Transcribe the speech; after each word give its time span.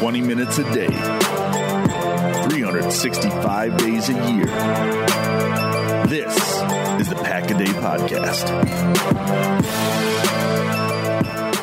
Twenty 0.00 0.22
minutes 0.22 0.56
a 0.56 0.64
day, 0.72 0.86
365 2.48 3.76
days 3.76 4.08
a 4.08 4.14
year. 4.32 4.46
This 6.06 6.34
is 6.98 7.10
the 7.10 7.16
Pack 7.22 7.50
a 7.50 7.58
Day 7.58 7.66
Podcast. 7.66 8.50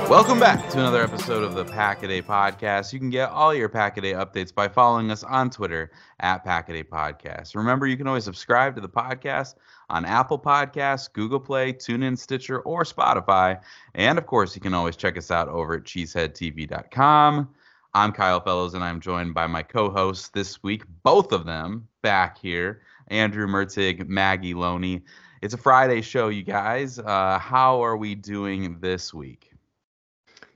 Welcome 0.08 0.40
back 0.40 0.70
to 0.70 0.78
another 0.78 1.02
episode 1.02 1.44
of 1.44 1.56
the 1.56 1.66
Pack 1.66 2.04
a 2.04 2.08
Day 2.08 2.22
Podcast. 2.22 2.94
You 2.94 3.00
can 3.00 3.10
get 3.10 3.32
all 3.32 3.56
your 3.56 3.70
Pack 3.70 3.98
a 3.98 4.02
Day 4.02 4.14
updates 4.14 4.54
by 4.54 4.68
following 4.68 5.10
us 5.10 5.24
on 5.24 5.50
Twitter 5.50 5.90
at 6.20 6.46
Pack 6.46 6.70
a 6.70 6.74
Day 6.74 6.84
Podcast. 6.84 7.56
Remember, 7.56 7.88
you 7.88 7.98
can 7.98 8.06
always 8.06 8.26
subscribe 8.26 8.76
to 8.76 8.82
the 8.82 8.88
podcast 8.88 9.56
on 9.90 10.06
Apple 10.06 10.38
Podcasts, 10.38 11.12
Google 11.12 11.40
Play, 11.40 11.74
TuneIn, 11.74 12.16
Stitcher, 12.16 12.60
or 12.60 12.84
Spotify. 12.84 13.60
And 13.96 14.20
of 14.20 14.28
course, 14.28 14.56
you 14.56 14.62
can 14.62 14.76
always 14.76 14.96
check 14.96 15.18
us 15.18 15.32
out 15.32 15.48
over 15.48 15.74
at 15.74 15.86
cheeseheadtv.com. 15.86 17.50
I'm 17.98 18.12
Kyle 18.12 18.40
Fellows, 18.40 18.76
and 18.76 18.84
I'm 18.84 19.00
joined 19.00 19.34
by 19.34 19.48
my 19.48 19.64
co-hosts 19.64 20.30
this 20.30 20.62
week, 20.62 20.84
both 21.02 21.31
of 21.31 21.48
them 21.48 21.88
back 22.04 22.38
here, 22.38 22.84
Andrew 23.08 23.48
Mertig, 23.48 24.08
Maggie 24.08 24.54
Loney. 24.54 25.02
It's 25.42 25.56
a 25.56 25.58
Friday 25.58 26.02
show, 26.02 26.28
you 26.28 26.44
guys. 26.44 27.00
Uh, 27.00 27.39
how 27.39 27.84
are 27.84 27.98
we 27.98 28.14
doing 28.14 28.80
this 28.81 29.16
week? 29.16 29.52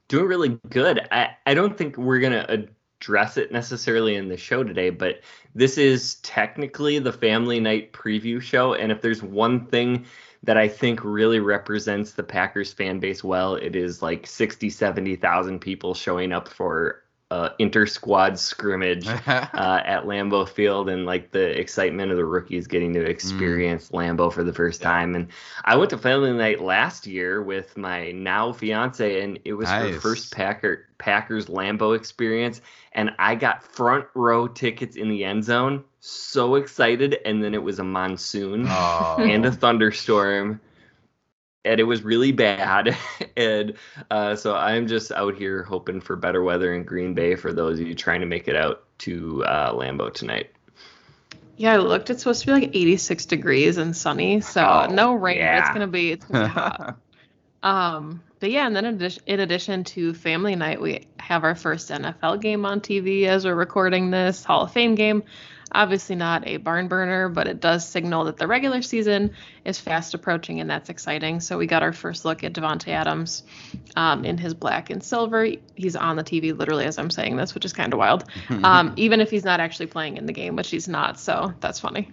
doing 0.08 0.28
really 0.28 0.59
good. 0.70 1.08
I, 1.11 1.36
I 1.48 1.56
don't 1.56 1.75
think 1.75 1.98
we're 1.98 2.20
going 2.20 2.33
to 2.33 2.67
address 3.00 3.38
it 3.38 3.52
necessarily 3.52 4.17
in 4.17 4.28
the 4.28 4.38
show 4.38 4.64
today, 4.64 4.92
but 4.92 5.22
this 5.55 5.80
is 5.80 6.16
technically 6.17 7.00
the 7.00 7.11
family 7.11 7.59
night 7.59 7.92
preview 7.92 8.39
show. 8.39 8.76
And 8.76 8.92
if 8.92 9.02
there's 9.02 9.23
one 9.23 9.66
thing 9.66 10.05
that 10.44 10.58
I 10.58 10.67
think 10.67 11.03
really 11.03 11.39
represents 11.39 12.11
the 12.11 12.22
Packers 12.22 12.72
fan 12.72 13.00
base 13.00 13.23
well, 13.23 13.55
it 13.55 13.76
is 13.76 14.03
like 14.03 14.28
60, 14.28 14.70
70,000 14.70 15.58
people 15.59 15.95
showing 15.95 16.33
up 16.33 16.48
for 16.48 17.01
uh, 17.32 17.50
inter 17.60 17.86
squad 17.86 18.38
scrimmage 18.38 19.08
uh, 19.08 19.22
at 19.26 20.04
Lambeau 20.04 20.48
Field 20.48 20.89
and 20.89 21.05
like 21.05 21.32
the 21.32 21.58
excitement 21.58 22.11
of 22.11 22.17
the 22.17 22.26
rookies 22.26 22.67
getting 22.67 22.94
to 22.94 23.00
mm. 23.00 23.08
experience 23.08 23.89
mm. 23.89 24.00
Lambeau 24.00 24.32
for 24.32 24.44
the 24.44 24.52
first 24.52 24.82
time. 24.82 25.16
And 25.16 25.30
I 25.64 25.78
went 25.78 25.92
to 25.92 25.98
family 25.98 26.33
night 26.33 26.60
last 26.60 27.08
year 27.08 27.42
with 27.42 27.78
my 27.78 28.11
now 28.11 28.52
fiance, 28.52 29.23
and 29.23 29.39
it 29.45 29.54
was 29.54 29.70
nice. 29.70 29.94
her 29.94 30.00
first 30.02 30.36
Packer 30.36 30.88
Packers 30.98 31.45
Lambeau 31.45 31.95
experience, 31.95 32.60
and 32.92 33.11
I 33.17 33.36
got 33.36 33.64
front 33.64 34.05
row 34.14 34.50
tickets 34.50 34.98
in 34.98 35.08
the 35.08 35.23
end 35.23 35.45
zone. 35.45 35.86
So 36.02 36.55
excited, 36.55 37.17
and 37.26 37.42
then 37.42 37.54
it 37.54 37.64
was 37.64 37.80
a 37.80 37.84
monsoon 37.84 38.66
oh. 38.67 39.16
and 39.20 39.45
a 39.45 39.52
thunderstorm 39.52 40.60
and 41.66 41.80
it 41.80 41.83
was 41.83 42.04
really 42.04 42.32
bad. 42.32 42.95
and 43.38 43.73
uh, 44.10 44.36
so 44.36 44.55
I'm 44.55 44.88
just 44.88 45.11
out 45.11 45.36
here 45.36 45.64
hoping 45.64 46.02
for 46.02 46.16
better 46.16 46.44
weather 46.44 46.73
in 46.73 46.83
Green 46.83 47.14
Bay 47.14 47.36
for 47.36 47.54
those 47.54 47.80
of 47.80 47.88
you 47.88 47.95
trying 47.95 48.22
to 48.22 48.27
make 48.27 48.48
it 48.48 48.55
out 48.55 48.83
to 48.99 49.44
uh, 49.45 49.73
Lambeau 49.73 50.14
tonight. 50.14 50.52
Yeah, 51.58 51.73
I 51.73 51.77
looked. 51.77 52.10
It's 52.10 52.23
supposed 52.23 52.42
to 52.42 52.48
be 52.48 52.54
like 52.54 52.76
86 52.76 53.26
degrees 53.26 53.77
and 53.77 53.95
sunny, 53.95 54.42
so 54.42 54.66
oh, 54.66 54.92
no 54.92 55.14
rain. 55.14 55.38
Yeah. 55.38 55.60
It's 55.60 55.70
gonna 55.70 55.88
be 55.88 56.11
it's 56.11 56.26
gonna 56.26 56.45
be 56.45 56.49
hot. 56.49 56.98
um, 57.64 58.23
but 58.39 58.49
yeah, 58.49 58.66
and 58.66 58.76
then 58.76 58.86
in 58.86 58.95
addition, 58.95 59.23
in 59.28 59.39
addition 59.42 59.83
to 59.83 60.16
family 60.16 60.55
night, 60.55 60.82
we 60.82 61.08
have 61.20 61.43
our 61.43 61.54
first 61.54 61.92
NFL 61.92 62.42
game 62.42 62.66
on 62.66 62.82
TV 62.82 63.26
as 63.28 63.45
we're 63.45 63.54
recording 63.54 64.10
this 64.10 64.43
Hall 64.43 64.64
of 64.64 64.72
Fame 64.72 64.95
game. 64.95 65.22
Obviously, 65.71 66.15
not 66.15 66.48
a 66.48 66.58
barn 66.58 66.87
burner, 66.87 67.30
but 67.30 67.48
it 67.48 67.59
does 67.59 67.87
signal 67.87 68.26
that 68.26 68.37
the 68.37 68.48
regular 68.48 68.82
season 68.82 69.32
is 69.65 69.80
fast 69.80 70.14
approaching, 70.14 70.59
and 70.59 70.70
that's 70.70 70.89
exciting. 70.89 71.39
So, 71.39 71.58
we 71.58 71.67
got 71.67 71.83
our 71.83 71.93
first 71.93 72.26
look 72.26 72.43
at 72.43 72.54
Davante 72.54 72.89
Adams 72.89 73.43
um, 73.95 74.26
in 74.26 74.37
his 74.37 74.54
black 74.54 74.89
and 74.89 75.04
silver. 75.04 75.48
He's 75.76 75.95
on 75.95 76.15
the 76.15 76.23
TV 76.23 76.58
literally 76.58 76.86
as 76.86 76.98
I'm 76.98 77.10
saying 77.10 77.37
this, 77.37 77.54
which 77.54 77.65
is 77.65 77.73
kind 77.73 77.93
of 77.93 77.99
wild. 77.99 78.26
um, 78.64 78.93
even 78.98 79.21
if 79.21 79.30
he's 79.30 79.45
not 79.45 79.60
actually 79.60 79.87
playing 79.87 80.17
in 80.17 80.26
the 80.26 80.33
game, 80.33 80.55
which 80.55 80.70
he's 80.70 80.87
not. 80.87 81.20
So, 81.20 81.54
that's 81.60 81.80
funny. 81.80 82.10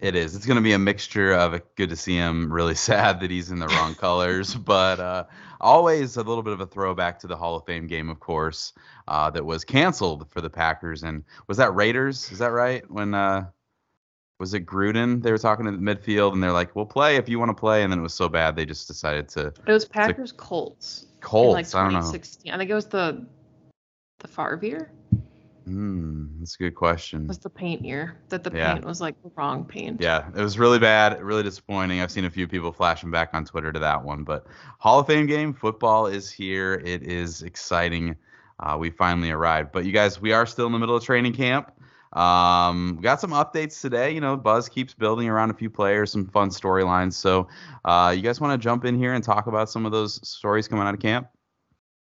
It 0.00 0.14
is. 0.14 0.36
It's 0.36 0.46
going 0.46 0.56
to 0.56 0.62
be 0.62 0.72
a 0.72 0.78
mixture 0.78 1.32
of 1.32 1.60
good 1.74 1.90
to 1.90 1.96
see 1.96 2.14
him, 2.14 2.52
really 2.52 2.74
sad 2.76 3.20
that 3.20 3.30
he's 3.30 3.50
in 3.50 3.58
the 3.58 3.66
wrong 3.68 3.94
colors, 3.94 4.54
but 4.54 5.00
uh, 5.00 5.24
always 5.60 6.16
a 6.16 6.22
little 6.22 6.42
bit 6.42 6.52
of 6.52 6.60
a 6.60 6.66
throwback 6.66 7.18
to 7.20 7.26
the 7.26 7.36
Hall 7.36 7.56
of 7.56 7.64
Fame 7.66 7.86
game, 7.86 8.08
of 8.08 8.20
course, 8.20 8.72
uh, 9.08 9.30
that 9.30 9.44
was 9.44 9.64
canceled 9.64 10.30
for 10.30 10.40
the 10.40 10.50
Packers. 10.50 11.02
And 11.02 11.24
was 11.48 11.56
that 11.56 11.74
Raiders? 11.74 12.30
Is 12.30 12.38
that 12.38 12.52
right? 12.52 12.88
When 12.90 13.14
uh, 13.14 13.46
was 14.38 14.54
it 14.54 14.66
Gruden? 14.66 15.20
They 15.20 15.32
were 15.32 15.38
talking 15.38 15.66
to 15.66 15.72
the 15.72 15.78
midfield, 15.78 16.32
and 16.32 16.42
they're 16.42 16.52
like, 16.52 16.76
"We'll 16.76 16.86
play 16.86 17.16
if 17.16 17.28
you 17.28 17.38
want 17.40 17.50
to 17.50 17.60
play." 17.60 17.82
And 17.82 17.92
then 17.92 17.98
it 17.98 18.02
was 18.02 18.14
so 18.14 18.28
bad 18.28 18.54
they 18.54 18.66
just 18.66 18.86
decided 18.86 19.28
to. 19.30 19.48
It 19.66 19.72
was 19.72 19.84
Packers 19.84 20.30
to, 20.30 20.36
Colts. 20.36 21.06
Colts. 21.20 21.74
Like 21.74 21.74
I 21.74 21.90
don't 21.90 22.00
know. 22.00 22.08
I 22.08 22.56
think 22.56 22.70
it 22.70 22.74
was 22.74 22.86
the 22.86 23.26
the 24.20 24.28
Favre 24.28 24.60
year. 24.62 24.92
Hmm, 25.68 26.38
that's 26.38 26.54
a 26.54 26.58
good 26.58 26.74
question. 26.74 27.26
Was 27.26 27.38
the 27.38 27.50
paint 27.50 27.84
year 27.84 28.16
that 28.30 28.42
the 28.42 28.50
yeah. 28.56 28.72
paint 28.72 28.86
was 28.86 29.02
like 29.02 29.22
the 29.22 29.30
wrong 29.36 29.66
paint? 29.66 30.00
Yeah, 30.00 30.26
it 30.34 30.40
was 30.40 30.58
really 30.58 30.78
bad, 30.78 31.22
really 31.22 31.42
disappointing. 31.42 32.00
I've 32.00 32.10
seen 32.10 32.24
a 32.24 32.30
few 32.30 32.48
people 32.48 32.72
flashing 32.72 33.10
back 33.10 33.34
on 33.34 33.44
Twitter 33.44 33.70
to 33.70 33.78
that 33.78 34.02
one, 34.02 34.24
but 34.24 34.46
Hall 34.78 35.00
of 35.00 35.06
Fame 35.06 35.26
game 35.26 35.52
football 35.52 36.06
is 36.06 36.30
here. 36.30 36.80
It 36.86 37.02
is 37.02 37.42
exciting. 37.42 38.16
Uh, 38.60 38.78
we 38.80 38.88
finally 38.88 39.30
arrived, 39.30 39.70
but 39.70 39.84
you 39.84 39.92
guys, 39.92 40.18
we 40.18 40.32
are 40.32 40.46
still 40.46 40.64
in 40.64 40.72
the 40.72 40.78
middle 40.78 40.96
of 40.96 41.04
training 41.04 41.34
camp. 41.34 41.70
Um, 42.14 42.94
we 42.96 43.02
got 43.02 43.20
some 43.20 43.32
updates 43.32 43.78
today. 43.82 44.10
You 44.10 44.22
know, 44.22 44.38
buzz 44.38 44.70
keeps 44.70 44.94
building 44.94 45.28
around 45.28 45.50
a 45.50 45.54
few 45.54 45.68
players, 45.68 46.10
some 46.10 46.26
fun 46.28 46.48
storylines. 46.48 47.12
So, 47.12 47.46
uh, 47.84 48.14
you 48.16 48.22
guys 48.22 48.40
want 48.40 48.58
to 48.58 48.64
jump 48.64 48.86
in 48.86 48.96
here 48.96 49.12
and 49.12 49.22
talk 49.22 49.48
about 49.48 49.68
some 49.68 49.84
of 49.84 49.92
those 49.92 50.26
stories 50.26 50.66
coming 50.66 50.86
out 50.86 50.94
of 50.94 51.00
camp? 51.00 51.28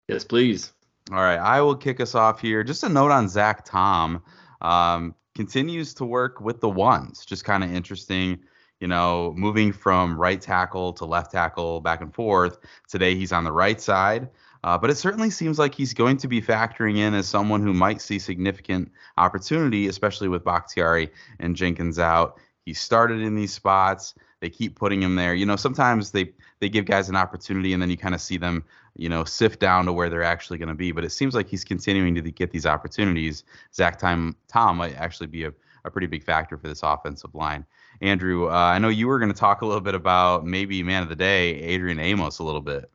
Yes, 0.09 0.25
please. 0.25 0.73
All 1.11 1.19
right, 1.19 1.39
I 1.39 1.61
will 1.61 1.77
kick 1.77 2.01
us 2.01 2.15
off 2.15 2.41
here. 2.41 2.63
Just 2.63 2.85
a 2.85 2.89
note 2.89 3.11
on 3.11 3.29
Zach 3.29 3.65
Tom. 3.65 4.23
Um, 4.61 5.15
continues 5.35 5.95
to 5.95 6.05
work 6.05 6.41
with 6.41 6.61
the 6.61 6.69
ones. 6.69 7.25
Just 7.25 7.45
kind 7.45 7.65
of 7.65 7.75
interesting, 7.75 8.39
you 8.81 8.87
know, 8.87 9.35
moving 9.37 9.73
from 9.73 10.19
right 10.19 10.41
tackle 10.41 10.93
to 10.95 11.05
left 11.05 11.33
tackle 11.33 11.81
back 11.81 12.01
and 12.01 12.15
forth. 12.15 12.59
Today 12.89 13.15
he's 13.15 13.33
on 13.33 13.45
the 13.45 13.53
right 13.53 13.81
side. 13.81 14.29
Uh, 14.65 14.79
but 14.79 14.91
it 14.91 14.97
certainly 14.97 15.31
seems 15.31 15.59
like 15.59 15.75
he's 15.75 15.93
going 15.93 16.17
to 16.17 16.29
be 16.29 16.41
factoring 16.41 16.97
in 16.97 17.15
as 17.15 17.27
someone 17.27 17.63
who 17.63 17.75
might 17.75 18.01
see 18.01 18.19
significant 18.19 18.93
opportunity, 19.17 19.89
especially 19.89 20.29
with 20.29 20.45
Bakhtiari 20.45 21.11
and 21.41 21.57
Jenkins 21.57 21.99
out. 21.99 22.39
He 22.65 22.75
started 22.75 23.23
in 23.23 23.35
these 23.35 23.53
spots. 23.53 24.15
They 24.43 24.51
keep 24.51 24.77
putting 24.77 25.03
him 25.03 25.15
there. 25.15 25.35
You 25.35 25.47
know, 25.47 25.57
sometimes 25.57 26.11
they 26.11 26.35
they 26.61 26.69
give 26.69 26.85
guys 26.85 27.09
an 27.09 27.17
opportunity 27.17 27.73
and 27.73 27.81
then 27.81 27.89
you 27.89 27.97
kind 27.97 28.15
of 28.15 28.21
see 28.21 28.37
them 28.37 28.65
you 28.97 29.09
know, 29.09 29.25
sift 29.25 29.61
down 29.61 29.87
to 29.87 29.93
where 29.93 30.11
they're 30.11 30.23
actually 30.23 30.59
going 30.59 30.69
to 30.69 30.75
be. 30.75 30.93
But 30.93 31.05
it 31.05 31.11
seems 31.11 31.35
like 31.35 31.49
he's 31.49 31.65
continuing 31.65 32.15
to 32.15 32.23
get 32.23 32.51
these 32.51 32.67
opportunities. 32.67 33.45
Zach 33.75 33.99
Time 33.99 34.37
Tom 34.49 34.77
might 34.77 34.97
actually 34.97 35.29
be 35.29 35.45
a, 35.45 35.53
a 35.85 35.91
pretty 35.91 36.07
big 36.07 36.25
factor 36.25 36.59
for 36.59 36.69
this 36.69 36.83
offensive 36.83 37.35
line. 37.35 37.65
Andrew, 38.01 38.49
uh, 38.49 38.53
I 38.53 38.79
know 38.79 38.89
you 38.89 39.09
were 39.09 39.19
going 39.19 39.33
to 39.33 39.39
talk 39.39 39.63
a 39.63 39.67
little 39.67 39.81
bit 39.81 39.95
about 39.95 40.45
maybe 40.45 40.83
man 40.83 41.03
of 41.03 41.09
the 41.09 41.17
day, 41.17 41.55
Adrian 41.55 41.99
Amos, 41.99 42.39
a 42.39 42.45
little 42.45 42.61
bit. 42.61 42.91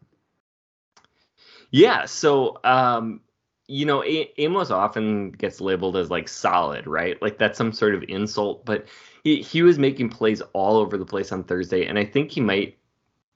Yeah. 1.72 2.06
So, 2.06 2.60
um, 2.64 3.22
you 3.68 3.86
know, 3.86 4.04
a- 4.04 4.32
Amos 4.38 4.72
often 4.72 5.32
gets 5.32 5.60
labeled 5.60 5.98
as 5.98 6.10
like 6.10 6.30
solid, 6.30 6.88
right? 6.88 7.22
Like 7.22 7.38
that's 7.38 7.58
some 7.58 7.74
sort 7.74 7.96
of 7.96 8.04
insult, 8.08 8.66
but 8.66 8.86
he, 9.28 9.42
he 9.42 9.62
was 9.62 9.78
making 9.78 10.08
plays 10.08 10.42
all 10.54 10.78
over 10.78 10.98
the 10.98 11.06
place 11.06 11.34
on 11.34 11.44
Thursday, 11.44 11.86
and 11.86 12.00
I 12.00 12.06
think 12.06 12.32
he 12.32 12.40
might 12.40 12.78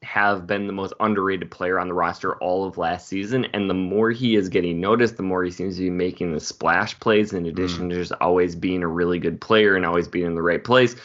have 0.03 0.47
been 0.47 0.65
the 0.65 0.73
most 0.73 0.93
underrated 1.01 1.51
player 1.51 1.77
on 1.77 1.89
the 1.89 1.93
roster 1.93 2.35
all 2.37 2.65
of 2.65 2.77
last 2.77 3.07
season. 3.07 3.45
And 3.53 3.69
the 3.69 3.75
more 3.75 4.09
he 4.09 4.35
is 4.35 4.49
getting 4.49 4.79
noticed, 4.79 5.17
the 5.17 5.23
more 5.23 5.43
he 5.43 5.51
seems 5.51 5.75
to 5.75 5.83
be 5.83 5.89
making 5.89 6.31
the 6.31 6.39
splash 6.39 6.97
plays, 6.99 7.33
in 7.33 7.45
addition 7.45 7.87
mm. 7.87 7.89
to 7.89 7.95
just 7.95 8.13
always 8.21 8.55
being 8.55 8.83
a 8.83 8.87
really 8.87 9.19
good 9.19 9.39
player 9.41 9.75
and 9.75 9.85
always 9.85 10.07
being 10.07 10.25
in 10.25 10.33
the 10.33 10.41
right 10.41 10.63
place. 10.63 10.95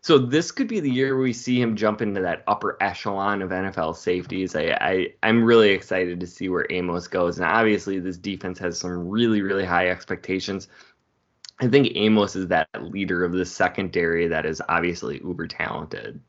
So 0.00 0.18
this 0.18 0.50
could 0.50 0.66
be 0.66 0.80
the 0.80 0.90
year 0.90 1.16
we 1.16 1.32
see 1.32 1.60
him 1.60 1.76
jump 1.76 2.02
into 2.02 2.22
that 2.22 2.42
upper 2.48 2.76
echelon 2.80 3.42
of 3.42 3.50
NFL 3.50 3.94
safeties. 3.96 4.56
I, 4.56 4.76
I 4.80 5.08
I'm 5.22 5.44
really 5.44 5.70
excited 5.70 6.18
to 6.18 6.26
see 6.26 6.48
where 6.48 6.66
Amos 6.70 7.06
goes. 7.06 7.36
And 7.36 7.46
obviously 7.46 8.00
this 8.00 8.16
defense 8.16 8.58
has 8.58 8.80
some 8.80 9.08
really, 9.08 9.42
really 9.42 9.64
high 9.64 9.88
expectations. 9.88 10.66
I 11.62 11.68
think 11.68 11.92
Amos 11.94 12.34
is 12.34 12.48
that 12.48 12.68
leader 12.80 13.24
of 13.24 13.30
the 13.30 13.46
secondary 13.46 14.26
that 14.26 14.44
is 14.44 14.60
obviously 14.68 15.20
uber 15.22 15.46
talented. 15.46 16.20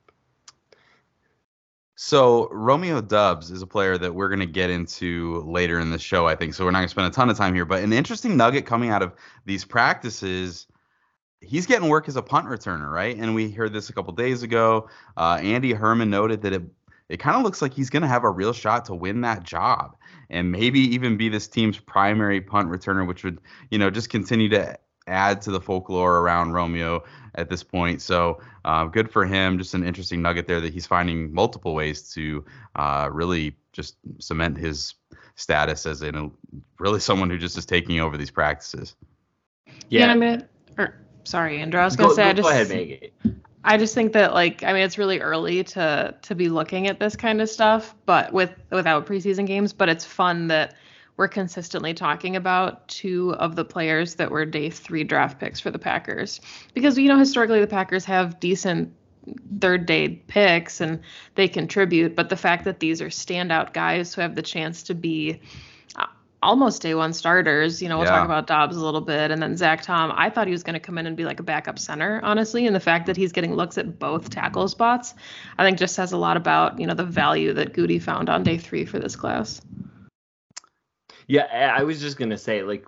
So 1.95 2.49
Romeo 2.51 3.01
Dubs 3.01 3.49
is 3.49 3.63
a 3.63 3.67
player 3.67 3.97
that 3.97 4.13
we're 4.13 4.29
going 4.29 4.41
to 4.41 4.45
get 4.45 4.69
into 4.69 5.41
later 5.41 5.79
in 5.79 5.89
the 5.89 5.97
show, 5.97 6.27
I 6.27 6.35
think. 6.35 6.53
So 6.53 6.63
we're 6.65 6.71
not 6.71 6.79
going 6.79 6.87
to 6.87 6.91
spend 6.91 7.07
a 7.07 7.11
ton 7.11 7.31
of 7.31 7.37
time 7.37 7.55
here. 7.55 7.65
But 7.65 7.81
an 7.81 7.93
interesting 7.93 8.37
nugget 8.37 8.67
coming 8.67 8.91
out 8.91 9.01
of 9.01 9.13
these 9.43 9.65
practices, 9.65 10.67
he's 11.41 11.65
getting 11.65 11.89
work 11.89 12.07
as 12.07 12.15
a 12.15 12.21
punt 12.21 12.45
returner, 12.45 12.91
right? 12.91 13.17
And 13.17 13.33
we 13.33 13.49
heard 13.49 13.73
this 13.73 13.89
a 13.89 13.93
couple 13.93 14.13
days 14.13 14.43
ago. 14.43 14.87
Uh, 15.17 15.39
Andy 15.41 15.73
Herman 15.73 16.11
noted 16.11 16.43
that 16.43 16.53
it 16.53 16.61
it 17.09 17.17
kind 17.17 17.35
of 17.35 17.43
looks 17.43 17.61
like 17.61 17.73
he's 17.73 17.89
going 17.89 18.01
to 18.03 18.07
have 18.07 18.23
a 18.23 18.29
real 18.29 18.53
shot 18.53 18.85
to 18.85 18.95
win 18.95 19.21
that 19.21 19.43
job 19.43 19.95
and 20.29 20.51
maybe 20.51 20.79
even 20.79 21.17
be 21.17 21.27
this 21.27 21.47
team's 21.47 21.77
primary 21.77 22.39
punt 22.39 22.69
returner, 22.69 23.07
which 23.07 23.23
would 23.23 23.39
you 23.71 23.79
know 23.79 23.89
just 23.89 24.09
continue 24.09 24.49
to 24.49 24.77
add 25.07 25.41
to 25.43 25.51
the 25.51 25.61
folklore 25.61 26.19
around 26.19 26.53
Romeo 26.53 27.03
at 27.35 27.49
this 27.49 27.63
point. 27.63 28.01
So 28.01 28.41
uh, 28.65 28.85
good 28.85 29.11
for 29.11 29.25
him. 29.25 29.57
Just 29.57 29.73
an 29.73 29.83
interesting 29.83 30.21
nugget 30.21 30.47
there 30.47 30.61
that 30.61 30.73
he's 30.73 30.87
finding 30.87 31.33
multiple 31.33 31.73
ways 31.73 32.13
to 32.13 32.45
uh, 32.75 33.09
really 33.11 33.55
just 33.71 33.95
cement 34.19 34.57
his 34.57 34.93
status 35.35 35.85
as 35.85 36.01
a 36.01 36.29
really 36.79 36.99
someone 36.99 37.29
who 37.29 37.37
just 37.37 37.57
is 37.57 37.65
taking 37.65 37.99
over 37.99 38.17
these 38.17 38.31
practices. 38.31 38.95
Yeah, 39.89 40.05
yeah 40.05 40.11
I 40.11 40.15
mean, 40.15 40.47
or, 40.77 40.95
sorry, 41.23 41.59
Andrew. 41.59 41.79
I 41.79 41.85
was 41.85 41.95
gonna 41.95 42.09
go, 42.09 42.15
say, 42.15 42.23
go, 42.23 42.29
I 42.29 42.33
just 42.33 42.43
go 42.43 42.49
ahead, 42.49 42.69
Maggie. 42.69 43.13
I 43.65 43.77
just 43.77 43.95
think 43.95 44.13
that 44.13 44.33
like 44.33 44.63
I 44.63 44.73
mean 44.73 44.83
it's 44.83 44.97
really 44.97 45.21
early 45.21 45.63
to 45.63 46.15
to 46.21 46.35
be 46.35 46.49
looking 46.49 46.87
at 46.87 46.99
this 46.99 47.15
kind 47.15 47.41
of 47.41 47.49
stuff, 47.49 47.95
but 48.05 48.33
with 48.33 48.51
without 48.71 49.05
preseason 49.05 49.47
games. 49.47 49.73
But 49.73 49.89
it's 49.89 50.05
fun 50.05 50.47
that 50.47 50.75
we're 51.17 51.27
consistently 51.27 51.93
talking 51.93 52.35
about 52.35 52.87
two 52.87 53.35
of 53.35 53.55
the 53.55 53.65
players 53.65 54.15
that 54.15 54.31
were 54.31 54.45
day 54.45 54.69
three 54.69 55.03
draft 55.03 55.39
picks 55.39 55.59
for 55.59 55.69
the 55.69 55.79
Packers. 55.79 56.41
Because, 56.73 56.97
you 56.97 57.07
know, 57.07 57.19
historically 57.19 57.59
the 57.59 57.67
Packers 57.67 58.05
have 58.05 58.39
decent 58.39 58.93
third 59.59 59.85
day 59.85 60.09
picks 60.09 60.81
and 60.81 60.99
they 61.35 61.47
contribute. 61.47 62.15
But 62.15 62.29
the 62.29 62.35
fact 62.35 62.65
that 62.65 62.79
these 62.79 63.01
are 63.01 63.07
standout 63.07 63.73
guys 63.73 64.13
who 64.13 64.21
have 64.21 64.35
the 64.35 64.41
chance 64.41 64.83
to 64.83 64.95
be 64.95 65.39
uh, 65.95 66.07
almost 66.41 66.81
day 66.81 66.95
one 66.95 67.13
starters, 67.13 67.81
you 67.81 67.89
know, 67.89 67.99
we'll 67.99 68.07
yeah. 68.07 68.17
talk 68.17 68.25
about 68.25 68.47
Doubs 68.47 68.75
a 68.75 68.83
little 68.83 68.99
bit. 68.99 69.29
And 69.29 69.41
then 69.41 69.55
Zach 69.55 69.83
Tom, 69.83 70.11
I 70.15 70.31
thought 70.31 70.47
he 70.47 70.51
was 70.51 70.63
going 70.63 70.73
to 70.73 70.79
come 70.79 70.97
in 70.97 71.05
and 71.05 71.15
be 71.15 71.25
like 71.25 71.39
a 71.39 71.43
backup 71.43 71.77
center, 71.77 72.19
honestly. 72.23 72.65
And 72.65 72.75
the 72.75 72.81
fact 72.81 73.05
that 73.05 73.15
he's 73.15 73.31
getting 73.31 73.53
looks 73.53 73.77
at 73.77 73.99
both 73.99 74.31
tackle 74.31 74.67
spots, 74.67 75.13
I 75.57 75.63
think 75.63 75.77
just 75.77 75.93
says 75.93 76.11
a 76.11 76.17
lot 76.17 76.37
about, 76.37 76.79
you 76.79 76.87
know, 76.87 76.95
the 76.95 77.05
value 77.05 77.53
that 77.53 77.73
Gutey 77.73 78.01
found 78.01 78.29
on 78.29 78.43
day 78.43 78.57
three 78.57 78.85
for 78.85 78.97
this 78.97 79.15
class. 79.15 79.61
Yeah, 81.27 81.73
I 81.75 81.83
was 81.83 82.01
just 82.01 82.17
gonna 82.17 82.37
say, 82.37 82.63
like, 82.63 82.85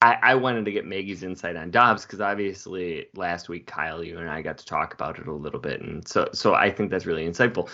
I, 0.00 0.18
I 0.22 0.34
wanted 0.36 0.64
to 0.64 0.72
get 0.72 0.86
Maggie's 0.86 1.22
insight 1.22 1.56
on 1.56 1.70
Doubs 1.70 2.02
because 2.02 2.20
obviously 2.20 3.06
last 3.16 3.48
week 3.48 3.66
Kyle, 3.66 4.02
you 4.04 4.18
and 4.18 4.30
I 4.30 4.42
got 4.42 4.58
to 4.58 4.66
talk 4.66 4.94
about 4.94 5.18
it 5.18 5.26
a 5.26 5.32
little 5.32 5.60
bit, 5.60 5.80
and 5.82 6.06
so 6.06 6.28
so 6.32 6.54
I 6.54 6.70
think 6.70 6.90
that's 6.90 7.06
really 7.06 7.26
insightful. 7.26 7.68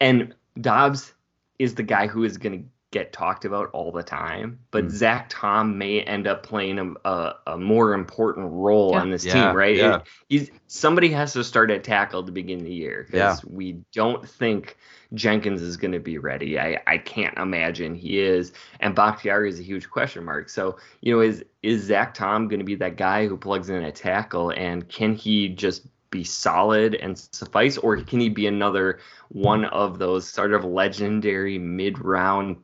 And 0.00 0.34
Doubs 0.60 1.14
is 1.58 1.74
the 1.74 1.82
guy 1.82 2.06
who 2.06 2.24
is 2.24 2.36
gonna 2.38 2.62
get 2.94 3.12
talked 3.12 3.44
about 3.44 3.70
all 3.72 3.90
the 3.90 4.04
time, 4.04 4.60
but 4.70 4.86
mm. 4.86 4.90
Zach 4.90 5.26
Tom 5.28 5.76
may 5.76 6.00
end 6.00 6.28
up 6.28 6.44
playing 6.44 6.78
a, 6.78 7.08
a, 7.08 7.34
a 7.48 7.58
more 7.58 7.92
important 7.92 8.52
role 8.52 8.92
yeah. 8.92 9.00
on 9.00 9.10
this 9.10 9.24
yeah, 9.24 9.32
team, 9.32 9.56
right? 9.56 9.76
Yeah. 9.76 9.96
It, 9.96 10.02
he's 10.28 10.50
somebody 10.68 11.10
has 11.10 11.32
to 11.32 11.42
start 11.42 11.72
at 11.72 11.82
tackle 11.82 12.22
to 12.22 12.30
begin 12.30 12.62
the 12.62 12.72
year 12.72 13.02
because 13.10 13.42
yeah. 13.42 13.50
we 13.50 13.80
don't 13.92 14.26
think 14.26 14.76
Jenkins 15.12 15.60
is 15.60 15.76
going 15.76 15.90
to 15.90 15.98
be 15.98 16.18
ready. 16.18 16.56
I, 16.56 16.80
I 16.86 16.98
can't 16.98 17.36
imagine 17.36 17.96
he 17.96 18.20
is, 18.20 18.52
and 18.78 18.94
Bakhtiari 18.94 19.48
is 19.48 19.58
a 19.58 19.64
huge 19.64 19.90
question 19.90 20.24
mark. 20.24 20.48
So 20.48 20.78
you 21.00 21.12
know, 21.12 21.20
is 21.20 21.44
is 21.64 21.82
Zach 21.82 22.14
Tom 22.14 22.46
going 22.46 22.60
to 22.60 22.64
be 22.64 22.76
that 22.76 22.96
guy 22.96 23.26
who 23.26 23.36
plugs 23.36 23.70
in 23.70 23.82
a 23.82 23.90
tackle, 23.90 24.50
and 24.50 24.88
can 24.88 25.16
he 25.16 25.48
just 25.48 25.82
be 26.10 26.22
solid 26.22 26.94
and 26.94 27.18
suffice, 27.18 27.76
or 27.76 27.96
can 27.96 28.20
he 28.20 28.28
be 28.28 28.46
another 28.46 29.00
one 29.30 29.64
of 29.64 29.98
those 29.98 30.28
sort 30.28 30.52
of 30.52 30.64
legendary 30.64 31.58
mid 31.58 31.98
round 31.98 32.58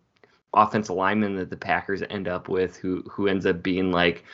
offensive 0.55 0.97
lineman 0.97 1.37
that 1.37 1.51
the 1.51 1.57
Packers 1.57 2.03
end 2.09 2.29
up 2.29 2.49
with 2.49 2.77
who 2.77 3.03
who 3.03 3.29
ends 3.29 3.47
up 3.47 3.63
being 3.63 3.93
like 3.93 4.25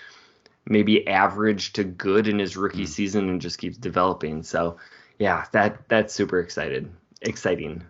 maybe 0.66 1.06
average 1.06 1.72
to 1.74 1.84
good 1.84 2.26
in 2.26 2.38
his 2.38 2.56
rookie 2.56 2.84
mm. 2.84 2.88
season 2.88 3.28
and 3.28 3.40
just 3.40 3.58
keeps 3.58 3.76
developing. 3.76 4.42
So 4.42 4.78
yeah, 5.18 5.44
that 5.52 5.88
that's 5.88 6.14
super 6.14 6.40
excited 6.40 6.90
exciting. 7.22 7.84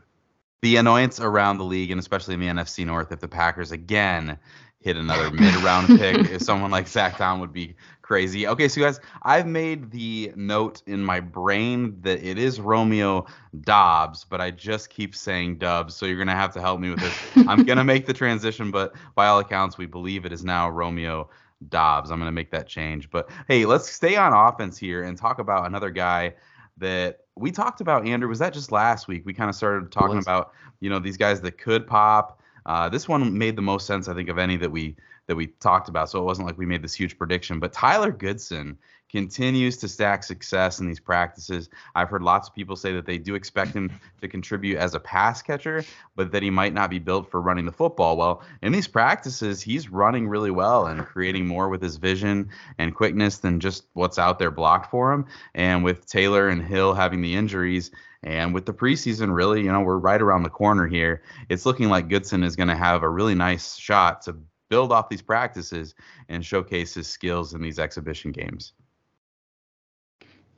The 0.63 0.77
annoyance 0.77 1.21
around 1.21 1.59
the 1.59 1.65
league 1.65 1.91
and 1.91 2.01
especially 2.01 2.35
in 2.35 2.41
the 2.41 2.47
NFC 2.47 2.85
North 2.85 3.13
if 3.13 3.21
the 3.21 3.29
Packers 3.29 3.73
again 3.73 4.39
hit 4.87 4.97
another 4.97 5.31
mid 5.33 5.53
round 5.57 5.89
pick 5.99 6.17
if 6.31 6.43
someone 6.43 6.71
like 6.71 6.87
Zach 6.87 7.19
Tom 7.19 7.41
would 7.41 7.53
be 7.53 7.75
crazy. 8.03 8.47
Okay, 8.47 8.69
so 8.69 8.81
guys, 8.81 9.01
I've 9.23 9.49
made 9.49 9.91
the 9.91 10.33
note 10.37 10.81
in 10.87 11.03
my 11.03 11.19
brain 11.19 11.99
that 12.03 12.23
it 12.25 12.39
is 12.39 12.61
Romeo 12.61 13.27
Doubs, 13.63 14.23
but 14.23 14.41
I 14.41 14.53
just 14.53 14.89
keep 14.89 15.17
saying 15.17 15.59
Dubs, 15.59 15.97
so 15.97 16.07
you're 16.07 16.17
gonna 16.17 16.37
have 16.37 16.55
to 16.55 16.61
help 16.61 16.79
me 16.79 16.91
with 16.91 17.01
this. 17.01 17.49
I'm 17.49 17.65
gonna 17.65 17.83
make 17.83 18.07
the 18.07 18.15
transition, 18.15 18.71
but 18.71 18.95
by 19.17 19.27
all 19.27 19.41
accounts, 19.41 19.77
we 19.77 19.87
believe 19.87 20.25
it 20.25 20.33
is 20.33 20.45
now 20.45 20.71
Romeo 20.71 21.29
Doubs. 21.69 22.13
I'm 22.13 22.21
gonna 22.21 22.31
make 22.31 22.53
that 22.53 22.69
change. 22.69 23.11
But 23.11 23.29
hey, 23.49 23.67
let's 23.67 23.91
stay 23.91 24.15
on 24.15 24.33
offense 24.33 24.79
here 24.79 25.03
and 25.03 25.19
talk 25.19 25.41
about 25.41 25.67
another 25.67 25.91
guy 25.91 26.35
that 26.77 27.23
we 27.35 27.51
talked 27.51 27.81
about. 27.81 28.07
Andrew, 28.07 28.29
was 28.29 28.39
that 28.39 28.53
just 28.53 28.71
last 28.71 29.09
week? 29.09 29.27
We 29.27 29.35
kind 29.35 29.51
of 29.51 29.57
started 29.57 29.91
talking 29.91 30.19
about 30.19 30.53
you 30.79 30.91
know 30.91 31.01
these 31.01 31.17
guys 31.17 31.41
that 31.41 31.59
could 31.59 31.89
pop. 31.89 32.36
Uh, 32.67 32.89
this 32.89 33.09
one 33.09 33.39
made 33.39 33.57
the 33.57 33.63
most 33.63 33.87
sense, 33.87 34.09
I 34.09 34.15
think, 34.15 34.29
of 34.29 34.39
any 34.39 34.57
that 34.57 34.71
we 34.71 34.97
that 35.29 35.37
we 35.37 35.47
talked 35.47 35.89
about. 35.89 36.11
So 36.11 36.21
it 36.21 36.25
wasn't 36.25 36.47
like 36.47 36.59
we 36.59 36.67
made 36.67 36.83
this 36.83 36.95
huge 36.95 37.17
prediction. 37.17 37.59
But 37.61 37.73
Tyler 37.73 38.13
Goodson 38.13 38.77
continues 39.11 39.77
to 39.79 39.89
stack 39.89 40.23
success 40.23 40.81
in 40.81 40.87
these 40.87 41.01
practices. 41.01 41.69
I've 41.95 42.09
heard 42.09 42.23
lots 42.23 42.49
of 42.49 42.55
people 42.55 42.77
say 42.77 42.93
that 42.95 43.07
they 43.07 43.19
do 43.19 43.35
expect 43.35 43.75
him 43.75 43.91
to 44.21 44.29
contribute 44.29 44.79
as 44.79 44.95
a 44.95 45.01
pass 45.01 45.43
catcher, 45.43 45.85
but 46.17 46.33
that 46.33 46.43
he 46.43 46.51
might 46.51 46.75
not 46.75 46.91
be 46.91 46.99
built 46.99 47.31
for 47.31 47.41
running 47.41 47.67
the 47.67 47.73
football. 47.73 48.17
Well, 48.17 48.43
in 48.63 48.73
these 48.73 48.89
practices, 48.89 49.63
he's 49.63 49.89
running 49.89 50.29
really 50.29 50.51
well 50.51 50.87
and 50.87 51.05
creating 51.05 51.47
more 51.47 51.69
with 51.69 51.83
his 51.83 51.97
vision 51.97 52.51
and 52.79 52.95
quickness 52.95 53.39
than 53.39 53.61
just 53.61 53.85
what's 53.93 54.19
out 54.19 54.39
there 54.39 54.51
blocked 54.51 54.91
for 54.91 55.13
him. 55.13 55.27
And 55.55 55.85
with 55.85 56.07
Taylor 56.07 56.49
and 56.49 56.63
Hill 56.63 56.95
having 56.95 57.23
the 57.23 57.35
injuries, 57.35 57.91
and 58.23 58.53
with 58.53 58.67
the 58.67 58.75
preseason, 58.75 59.33
really, 59.33 59.63
you 59.63 59.71
know, 59.71 59.83
we're 59.83 59.99
right 59.99 60.21
around 60.21 60.43
the 60.43 60.51
corner 60.51 60.89
here. 60.89 61.23
It's 61.49 61.65
looking 61.65 61.89
like 61.89 62.09
Goodson 62.09 62.43
is 62.43 62.57
going 62.57 62.69
to 62.69 62.75
have 62.75 63.05
a 63.05 63.09
really 63.09 63.37
nice 63.37 63.77
shot 63.77 64.23
to 64.23 64.37
build 64.69 64.91
off 64.91 65.09
these 65.09 65.23
practices 65.23 65.95
and 66.29 66.45
showcase 66.45 66.95
his 66.95 67.07
skills 67.07 67.55
in 67.55 67.63
these 67.63 67.79
exhibition 67.79 68.33
games. 68.33 68.73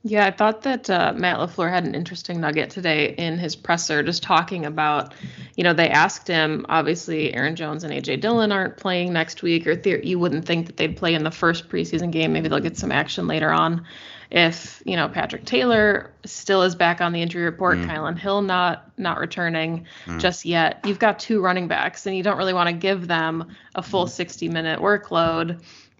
Yeah, 0.03 0.25
I 0.25 0.31
thought 0.31 0.61
that 0.61 0.89
uh, 0.89 1.13
Matt 1.15 1.39
LaFleur 1.39 1.69
had 1.69 1.83
an 1.83 1.93
interesting 1.93 2.39
nugget 2.39 2.69
today 2.69 3.13
in 3.17 3.37
his 3.37 3.57
presser, 3.57 4.01
just 4.01 4.23
talking 4.23 4.65
about, 4.65 5.13
you 5.57 5.63
know, 5.65 5.73
they 5.73 5.89
asked 5.89 6.25
him, 6.25 6.65
obviously, 6.69 7.33
Aaron 7.33 7.57
Jones 7.57 7.83
and 7.83 7.91
A.J. 7.91 8.17
Dillon 8.17 8.53
aren't 8.53 8.77
playing 8.77 9.11
next 9.11 9.43
week, 9.43 9.67
or 9.67 9.75
the- 9.75 9.99
you 10.01 10.17
wouldn't 10.17 10.45
think 10.45 10.67
that 10.67 10.77
they'd 10.77 10.95
play 10.95 11.15
in 11.15 11.23
the 11.23 11.31
first 11.31 11.67
preseason 11.67 12.11
game. 12.11 12.31
Maybe 12.31 12.47
they'll 12.47 12.61
get 12.61 12.77
some 12.77 12.93
action 12.93 13.27
later 13.27 13.51
on. 13.51 13.85
If, 14.31 14.81
you 14.85 14.95
know, 14.95 15.09
Patrick 15.09 15.43
Taylor 15.43 16.11
still 16.23 16.61
is 16.61 16.75
back 16.75 17.01
on 17.01 17.11
the 17.11 17.21
injury 17.21 17.43
report, 17.43 17.79
mm. 17.79 17.87
Kylin 17.87 18.17
Hill 18.17 18.41
not 18.41 18.85
not 18.97 19.17
returning 19.17 19.87
mm. 20.05 20.19
just 20.19 20.45
yet, 20.45 20.81
you've 20.85 20.99
got 20.99 21.17
two 21.17 21.41
running 21.41 21.67
backs, 21.67 22.05
and 22.05 22.15
you 22.15 22.21
don't 22.21 22.37
really 22.37 22.53
want 22.53 22.67
to 22.67 22.73
give 22.73 23.07
them 23.07 23.55
a 23.73 23.81
full 23.81 24.05
mm. 24.05 24.09
60 24.09 24.47
minute 24.49 24.79
workload 24.79 25.59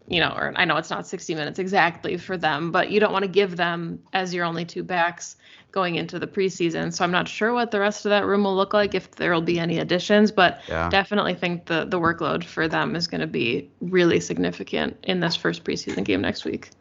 you 0.10 0.20
know, 0.20 0.34
or 0.36 0.54
I 0.56 0.66
know 0.66 0.78
it's 0.78 0.90
not 0.90 1.08
60 1.08 1.36
minutes 1.36 1.60
exactly 1.60 2.18
for 2.18 2.36
them, 2.36 2.72
but 2.72 2.90
you 2.90 3.00
don't 3.00 3.14
want 3.14 3.24
to 3.24 3.30
give 3.30 3.56
them 3.56 4.00
as 4.12 4.34
your 4.34 4.44
only 4.44 4.66
two 4.66 4.84
backs 4.84 5.38
going 5.72 5.96
into 5.96 6.18
the 6.18 6.26
preseason. 6.26 6.92
So 6.92 7.04
I'm 7.04 7.12
not 7.12 7.28
sure 7.28 7.54
what 7.54 7.70
the 7.70 7.80
rest 7.80 8.06
of 8.06 8.10
that 8.10 8.26
room 8.26 8.44
will 8.44 8.56
look 8.56 8.74
like 8.74 8.96
if 8.96 9.12
there 9.12 9.32
will 9.32 9.42
be 9.42 9.60
any 9.60 9.78
additions, 9.78 10.32
but 10.32 10.62
yeah. 10.68 10.90
definitely 10.90 11.36
think 11.36 11.66
the 11.66 11.86
the 11.86 12.00
workload 12.00 12.44
for 12.44 12.68
them 12.68 12.96
is 12.96 13.08
going 13.08 13.22
to 13.22 13.28
be 13.28 13.70
really 13.82 14.20
significant 14.20 14.98
in 15.04 15.20
this 15.20 15.36
first 15.36 15.64
preseason 15.64 16.04
game 16.04 16.22
next 16.22 16.44
week. 16.44 16.72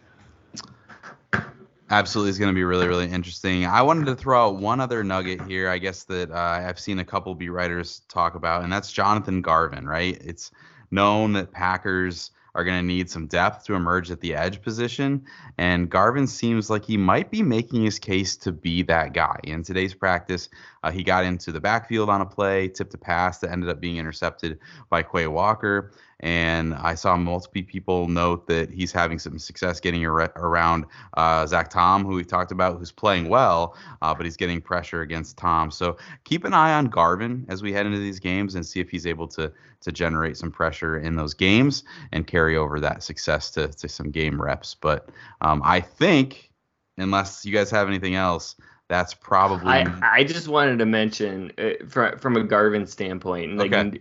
Absolutely, 1.90 2.30
is 2.30 2.38
going 2.38 2.50
to 2.50 2.54
be 2.54 2.64
really, 2.64 2.86
really 2.86 3.10
interesting. 3.10 3.64
I 3.64 3.80
wanted 3.80 4.06
to 4.06 4.14
throw 4.14 4.48
out 4.48 4.56
one 4.56 4.78
other 4.78 5.02
nugget 5.02 5.40
here. 5.42 5.70
I 5.70 5.78
guess 5.78 6.04
that 6.04 6.30
uh, 6.30 6.34
I've 6.34 6.78
seen 6.78 6.98
a 6.98 7.04
couple 7.04 7.34
beat 7.34 7.48
writers 7.48 8.02
talk 8.08 8.34
about, 8.34 8.62
and 8.62 8.70
that's 8.72 8.92
Jonathan 8.92 9.40
Garvin. 9.40 9.86
Right? 9.86 10.18
It's 10.22 10.50
known 10.90 11.34
that 11.34 11.50
Packers 11.50 12.30
are 12.54 12.64
going 12.64 12.78
to 12.78 12.86
need 12.86 13.10
some 13.10 13.26
depth 13.26 13.64
to 13.64 13.74
emerge 13.74 14.10
at 14.10 14.20
the 14.20 14.34
edge 14.34 14.62
position. 14.62 15.24
And 15.56 15.90
Garvin 15.90 16.26
seems 16.26 16.70
like 16.70 16.84
he 16.84 16.96
might 16.96 17.30
be 17.30 17.42
making 17.42 17.84
his 17.84 17.98
case 17.98 18.36
to 18.38 18.52
be 18.52 18.82
that 18.84 19.12
guy. 19.12 19.38
In 19.44 19.62
today's 19.62 19.94
practice, 19.94 20.48
uh, 20.82 20.90
he 20.90 21.02
got 21.02 21.24
into 21.24 21.52
the 21.52 21.60
backfield 21.60 22.08
on 22.08 22.20
a 22.20 22.26
play, 22.26 22.68
tipped 22.68 22.94
a 22.94 22.98
pass 22.98 23.38
that 23.38 23.50
ended 23.50 23.68
up 23.68 23.80
being 23.80 23.96
intercepted 23.96 24.58
by 24.90 25.02
Quay 25.02 25.26
Walker. 25.26 25.92
And 26.20 26.74
I 26.74 26.94
saw 26.94 27.16
multiple 27.16 27.62
people 27.62 28.08
note 28.08 28.48
that 28.48 28.70
he's 28.70 28.90
having 28.90 29.20
some 29.20 29.38
success 29.38 29.78
getting 29.78 30.04
ar- 30.04 30.32
around 30.34 30.86
uh, 31.16 31.46
Zach 31.46 31.70
Tom, 31.70 32.04
who 32.04 32.16
we 32.16 32.24
talked 32.24 32.50
about, 32.50 32.78
who's 32.78 32.90
playing 32.90 33.28
well, 33.28 33.76
uh, 34.02 34.12
but 34.14 34.26
he's 34.26 34.36
getting 34.36 34.60
pressure 34.60 35.02
against 35.02 35.36
Tom. 35.36 35.70
So 35.70 35.96
keep 36.24 36.44
an 36.44 36.54
eye 36.54 36.72
on 36.72 36.86
Garvin 36.86 37.46
as 37.48 37.62
we 37.62 37.72
head 37.72 37.86
into 37.86 37.98
these 37.98 38.18
games 38.18 38.56
and 38.56 38.66
see 38.66 38.80
if 38.80 38.90
he's 38.90 39.06
able 39.06 39.28
to 39.28 39.52
to 39.80 39.92
generate 39.92 40.36
some 40.36 40.50
pressure 40.50 40.98
in 40.98 41.14
those 41.14 41.34
games 41.34 41.84
and 42.10 42.26
carry 42.26 42.56
over 42.56 42.80
that 42.80 43.02
success 43.02 43.50
to, 43.52 43.68
to 43.68 43.88
some 43.88 44.10
game 44.10 44.40
reps. 44.42 44.74
But 44.74 45.08
um, 45.40 45.62
I 45.64 45.80
think, 45.80 46.50
unless 46.96 47.44
you 47.44 47.52
guys 47.52 47.70
have 47.70 47.86
anything 47.86 48.16
else, 48.16 48.56
that's 48.88 49.12
probably. 49.12 49.68
I, 49.68 49.86
I 50.02 50.24
just 50.24 50.48
wanted 50.48 50.78
to 50.78 50.86
mention 50.86 51.52
uh, 51.58 51.84
from 51.86 52.18
from 52.18 52.36
a 52.36 52.42
Garvin 52.42 52.86
standpoint, 52.86 53.58
like 53.58 53.72
okay. 53.72 54.00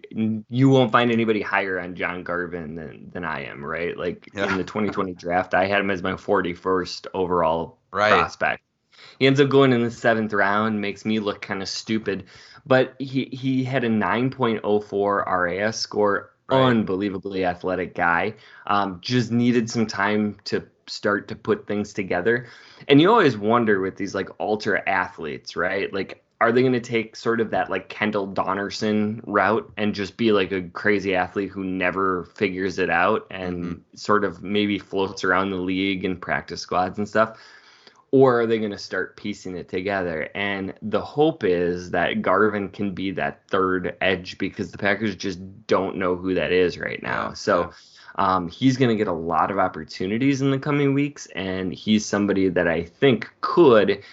you 0.49 0.69
won't 0.69 0.93
find 0.93 1.11
anybody 1.11 1.41
higher 1.41 1.77
on 1.79 1.95
John 1.95 2.23
Garvin 2.23 2.75
than 2.75 3.09
than 3.11 3.25
I 3.25 3.43
am, 3.45 3.63
right? 3.63 3.97
Like 3.97 4.29
yeah. 4.33 4.49
in 4.49 4.57
the 4.57 4.63
2020 4.63 5.13
draft, 5.13 5.53
I 5.53 5.65
had 5.65 5.81
him 5.81 5.91
as 5.91 6.01
my 6.01 6.13
41st 6.13 7.07
overall 7.13 7.79
right. 7.91 8.13
prospect. 8.13 8.63
He 9.19 9.27
ends 9.27 9.41
up 9.41 9.49
going 9.49 9.73
in 9.73 9.83
the 9.83 9.91
seventh 9.91 10.31
round, 10.31 10.79
makes 10.79 11.03
me 11.03 11.19
look 11.19 11.41
kind 11.41 11.61
of 11.61 11.67
stupid, 11.67 12.23
but 12.65 12.95
he 12.97 13.25
he 13.25 13.65
had 13.65 13.83
a 13.83 13.89
9.04 13.89 15.25
RAS 15.25 15.77
score, 15.77 16.31
right. 16.47 16.61
unbelievably 16.61 17.43
athletic 17.43 17.93
guy. 17.93 18.35
Um, 18.65 18.99
just 19.01 19.33
needed 19.33 19.69
some 19.69 19.85
time 19.85 20.37
to 20.45 20.65
start 20.87 21.27
to 21.27 21.35
put 21.35 21.67
things 21.67 21.93
together. 21.93 22.47
And 22.87 23.01
you 23.01 23.09
always 23.09 23.37
wonder 23.37 23.81
with 23.81 23.95
these 23.95 24.15
like 24.15 24.29
ultra 24.39 24.81
athletes, 24.87 25.55
right? 25.55 25.91
Like, 25.93 26.23
are 26.39 26.51
they 26.51 26.61
going 26.61 26.73
to 26.73 26.79
take 26.79 27.15
sort 27.15 27.41
of 27.41 27.49
that 27.49 27.69
like 27.69 27.89
Kendall 27.89 28.27
Donnerson 28.27 29.21
route 29.25 29.71
and 29.77 29.95
just 29.95 30.17
be 30.17 30.31
like 30.31 30.51
a 30.51 30.61
crazy 30.69 31.15
athlete 31.15 31.49
who 31.49 31.63
never 31.63 32.25
figures 32.35 32.77
it 32.77 32.89
out 32.89 33.25
and 33.31 33.63
mm-hmm. 33.63 33.81
sort 33.95 34.23
of 34.23 34.43
maybe 34.43 34.77
floats 34.77 35.23
around 35.23 35.49
the 35.49 35.57
league 35.57 36.05
and 36.05 36.21
practice 36.21 36.61
squads 36.61 36.99
and 36.99 37.09
stuff? 37.09 37.39
Or 38.11 38.39
are 38.39 38.45
they 38.45 38.59
going 38.59 38.71
to 38.71 38.77
start 38.77 39.17
piecing 39.17 39.57
it 39.57 39.67
together? 39.67 40.29
And 40.33 40.73
the 40.81 41.01
hope 41.01 41.43
is 41.43 41.91
that 41.91 42.21
Garvin 42.21 42.69
can 42.69 42.93
be 42.93 43.11
that 43.11 43.45
third 43.47 43.97
edge 43.99 44.37
because 44.37 44.71
the 44.71 44.77
Packers 44.77 45.15
just 45.15 45.39
don't 45.65 45.97
know 45.97 46.15
who 46.15 46.33
that 46.35 46.51
is 46.51 46.77
right 46.77 47.01
now. 47.01 47.33
So. 47.33 47.61
Yeah 47.61 47.71
um, 48.17 48.49
he's 48.49 48.77
going 48.77 48.89
to 48.89 48.95
get 48.95 49.07
a 49.07 49.13
lot 49.13 49.51
of 49.51 49.59
opportunities 49.59 50.41
in 50.41 50.51
the 50.51 50.59
coming 50.59 50.93
weeks, 50.93 51.27
and 51.35 51.73
he's 51.73 52.05
somebody 52.05 52.49
that 52.49 52.67
I 52.67 52.83
think 52.83 53.29
could 53.41 54.03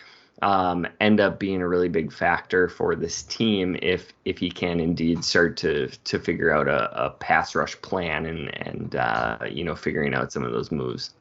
um, 0.42 0.86
end 1.00 1.20
up 1.20 1.38
being 1.38 1.62
a 1.62 1.68
really 1.68 1.88
big 1.88 2.12
factor 2.12 2.68
for 2.68 2.94
this 2.94 3.22
team 3.22 3.78
if 3.80 4.12
if 4.24 4.38
he 4.38 4.50
can 4.50 4.80
indeed 4.80 5.24
start 5.24 5.56
to 5.58 5.88
to 5.88 6.18
figure 6.18 6.50
out 6.50 6.68
a, 6.68 7.06
a 7.06 7.10
pass 7.10 7.54
rush 7.54 7.80
plan 7.82 8.26
and 8.26 8.54
and 8.66 8.96
uh, 8.96 9.38
you 9.48 9.64
know 9.64 9.74
figuring 9.74 10.14
out 10.14 10.32
some 10.32 10.44
of 10.44 10.52
those 10.52 10.70
moves. 10.70 11.14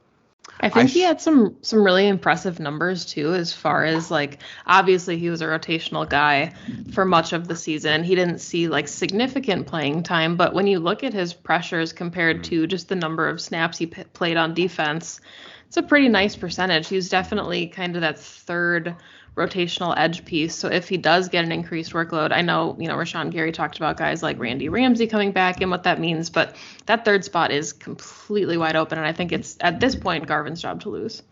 I 0.60 0.70
think 0.70 0.86
I 0.86 0.88
sh- 0.88 0.94
he 0.94 1.02
had 1.02 1.22
some 1.22 1.58
some 1.62 1.84
really 1.84 2.08
impressive 2.08 2.60
numbers 2.60 3.06
too, 3.06 3.34
as 3.34 3.54
far 3.54 3.84
as 3.84 4.12
like 4.12 4.40
obviously 4.66 5.18
he 5.18 5.30
was 5.30 5.42
a 5.42 5.46
rotational 5.46 6.08
guy 6.08 6.54
for 6.94 7.06
much 7.06 7.34
of 7.34 7.48
the 7.48 7.56
season. 7.56 8.04
He 8.04 8.16
didn't 8.16 8.40
see 8.40 8.68
like 8.68 8.88
significant 8.88 9.68
playing 9.68 10.04
time, 10.04 10.36
but 10.36 10.54
when 10.54 10.68
you 10.68 10.80
look 10.80 11.04
at 11.04 11.14
his 11.14 11.34
pressures 11.34 11.94
compared 11.94 12.38
mm-hmm. 12.38 12.50
to 12.50 12.68
just 12.68 12.90
the 12.90 12.96
number 12.96 13.28
of 13.28 13.42
snaps 13.42 13.78
he 13.78 13.88
p- 13.88 14.04
played 14.14 14.38
on 14.38 14.54
defense, 14.54 15.20
it's 15.68 15.78
a 15.78 15.84
pretty 15.84 16.08
nice 16.08 16.36
percentage. 16.36 16.88
He 16.88 16.96
was 16.96 17.10
definitely 17.10 17.68
kind 17.68 17.96
of 17.96 18.02
that 18.02 18.20
third 18.20 18.96
rotational 19.36 19.94
edge 19.98 20.26
piece. 20.26 20.56
So 20.56 20.68
if 20.68 20.88
he 20.88 20.98
does 20.98 21.28
get 21.28 21.44
an 21.44 21.52
increased 21.52 21.94
workload, 21.94 22.32
I 22.32 22.42
know, 22.42 22.76
you 22.80 22.88
know, 22.88 22.96
Rashan 22.96 23.32
Gary 23.32 23.52
talked 23.52 23.78
about 23.78 23.98
guys 23.98 24.22
like 24.22 24.40
Randy 24.40 24.70
Ramsey 24.70 25.08
coming 25.08 25.32
back 25.32 25.62
and 25.62 25.72
what 25.72 25.84
that 25.84 26.00
means, 26.00 26.30
but 26.30 26.56
that 26.86 27.04
third 27.06 27.24
spot 27.26 27.52
is 27.52 27.74
completely 27.74 28.58
wide 28.58 28.76
open. 28.76 28.98
And 28.98 29.08
I 29.08 29.14
think 29.14 29.32
it's 29.32 29.58
at 29.60 29.80
this 29.80 29.96
point 29.96 30.28
Garvin's 30.28 30.62
job 30.62 30.82
to 30.82 30.90
lose. 30.90 31.24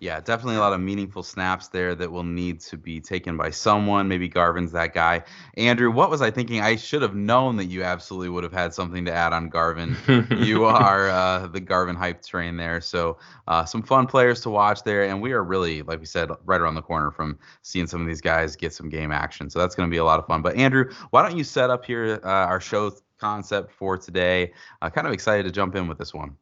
Yeah, 0.00 0.20
definitely 0.20 0.56
a 0.56 0.60
lot 0.60 0.72
of 0.72 0.80
meaningful 0.80 1.24
snaps 1.24 1.68
there 1.68 1.92
that 1.96 2.12
will 2.12 2.22
need 2.22 2.60
to 2.60 2.76
be 2.76 3.00
taken 3.00 3.36
by 3.36 3.50
someone. 3.50 4.06
Maybe 4.06 4.28
Garvin's 4.28 4.70
that 4.70 4.94
guy. 4.94 5.24
Andrew, 5.56 5.90
what 5.90 6.08
was 6.08 6.22
I 6.22 6.30
thinking? 6.30 6.60
I 6.60 6.76
should 6.76 7.02
have 7.02 7.16
known 7.16 7.56
that 7.56 7.64
you 7.64 7.82
absolutely 7.82 8.28
would 8.28 8.44
have 8.44 8.52
had 8.52 8.72
something 8.72 9.04
to 9.06 9.12
add 9.12 9.32
on 9.32 9.48
Garvin. 9.48 9.96
you 10.30 10.64
are 10.66 11.08
uh, 11.08 11.48
the 11.48 11.58
Garvin 11.58 11.96
hype 11.96 12.22
train 12.24 12.56
there. 12.56 12.80
So, 12.80 13.18
uh, 13.48 13.64
some 13.64 13.82
fun 13.82 14.06
players 14.06 14.40
to 14.42 14.50
watch 14.50 14.84
there. 14.84 15.02
And 15.02 15.20
we 15.20 15.32
are 15.32 15.42
really, 15.42 15.82
like 15.82 15.98
we 15.98 16.06
said, 16.06 16.30
right 16.44 16.60
around 16.60 16.76
the 16.76 16.82
corner 16.82 17.10
from 17.10 17.36
seeing 17.62 17.88
some 17.88 18.00
of 18.00 18.06
these 18.06 18.20
guys 18.20 18.54
get 18.54 18.72
some 18.72 18.88
game 18.88 19.10
action. 19.10 19.50
So, 19.50 19.58
that's 19.58 19.74
going 19.74 19.88
to 19.88 19.92
be 19.92 19.98
a 19.98 20.04
lot 20.04 20.20
of 20.20 20.26
fun. 20.28 20.42
But, 20.42 20.54
Andrew, 20.54 20.92
why 21.10 21.22
don't 21.22 21.36
you 21.36 21.42
set 21.42 21.70
up 21.70 21.84
here 21.84 22.20
uh, 22.22 22.28
our 22.28 22.60
show 22.60 22.92
concept 23.18 23.72
for 23.72 23.98
today? 23.98 24.52
Uh, 24.80 24.90
kind 24.90 25.08
of 25.08 25.12
excited 25.12 25.42
to 25.42 25.50
jump 25.50 25.74
in 25.74 25.88
with 25.88 25.98
this 25.98 26.14
one. 26.14 26.36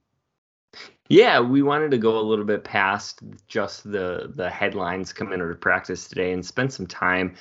Yeah, 1.09 1.41
we 1.41 1.63
wanted 1.63 1.93
to 1.93 1.99
go 1.99 2.19
a 2.19 2.21
little 2.21 2.45
bit 2.45 2.65
past 2.65 3.21
just 3.47 3.91
the 3.91 4.33
the 4.35 4.51
headlines 4.51 5.13
coming 5.13 5.41
of 5.41 5.61
practice 5.61 6.09
today 6.09 6.33
and 6.33 6.45
spend 6.45 6.73
some 6.73 6.87
time 6.87 7.37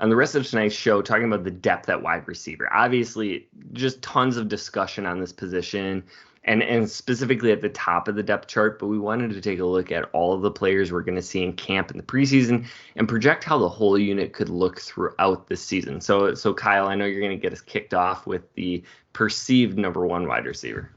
on 0.00 0.08
the 0.08 0.16
rest 0.16 0.34
of 0.34 0.46
tonight's 0.46 0.74
show 0.74 1.02
talking 1.02 1.26
about 1.26 1.44
the 1.44 1.50
depth 1.50 1.88
at 1.88 2.02
wide 2.02 2.26
receiver. 2.26 2.72
Obviously, 2.72 3.48
just 3.72 4.00
tons 4.02 4.36
of 4.36 4.48
discussion 4.48 5.06
on 5.06 5.20
this 5.20 5.32
position 5.32 6.02
and 6.44 6.62
and 6.62 6.90
specifically 6.90 7.52
at 7.52 7.60
the 7.60 7.68
top 7.68 8.08
of 8.08 8.16
the 8.16 8.22
depth 8.22 8.48
chart, 8.48 8.78
but 8.78 8.86
we 8.86 8.98
wanted 8.98 9.30
to 9.30 9.40
take 9.40 9.58
a 9.60 9.64
look 9.64 9.92
at 9.92 10.04
all 10.12 10.32
of 10.32 10.40
the 10.40 10.50
players 10.50 10.90
we're 10.90 11.02
going 11.02 11.14
to 11.14 11.22
see 11.22 11.42
in 11.42 11.52
camp 11.52 11.90
in 11.90 11.98
the 11.98 12.02
preseason 12.02 12.66
and 12.96 13.08
project 13.08 13.44
how 13.44 13.58
the 13.58 13.68
whole 13.68 13.98
unit 13.98 14.32
could 14.32 14.48
look 14.48 14.80
throughout 14.80 15.46
the 15.48 15.56
season. 15.56 16.00
So 16.00 16.34
so 16.34 16.54
Kyle, 16.54 16.86
I 16.86 16.94
know 16.94 17.04
you're 17.04 17.20
going 17.20 17.38
to 17.38 17.42
get 17.42 17.52
us 17.52 17.60
kicked 17.60 17.92
off 17.92 18.26
with 18.26 18.50
the 18.54 18.82
perceived 19.12 19.78
number 19.78 20.06
1 20.06 20.26
wide 20.26 20.46
receiver. 20.46 20.90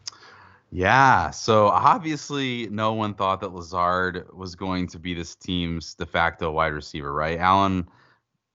Yeah, 0.70 1.32
so 1.32 1.68
obviously 1.68 2.68
no 2.68 2.94
one 2.94 3.14
thought 3.14 3.40
that 3.40 3.54
Lazard 3.54 4.26
was 4.34 4.56
going 4.56 4.88
to 4.88 5.00
be 5.00 5.14
this 5.14 5.34
team's 5.36 5.94
de 5.94 6.06
facto 6.06 6.52
wide 6.52 6.74
receiver, 6.74 7.14
right? 7.14 7.40
Allen 7.40 7.88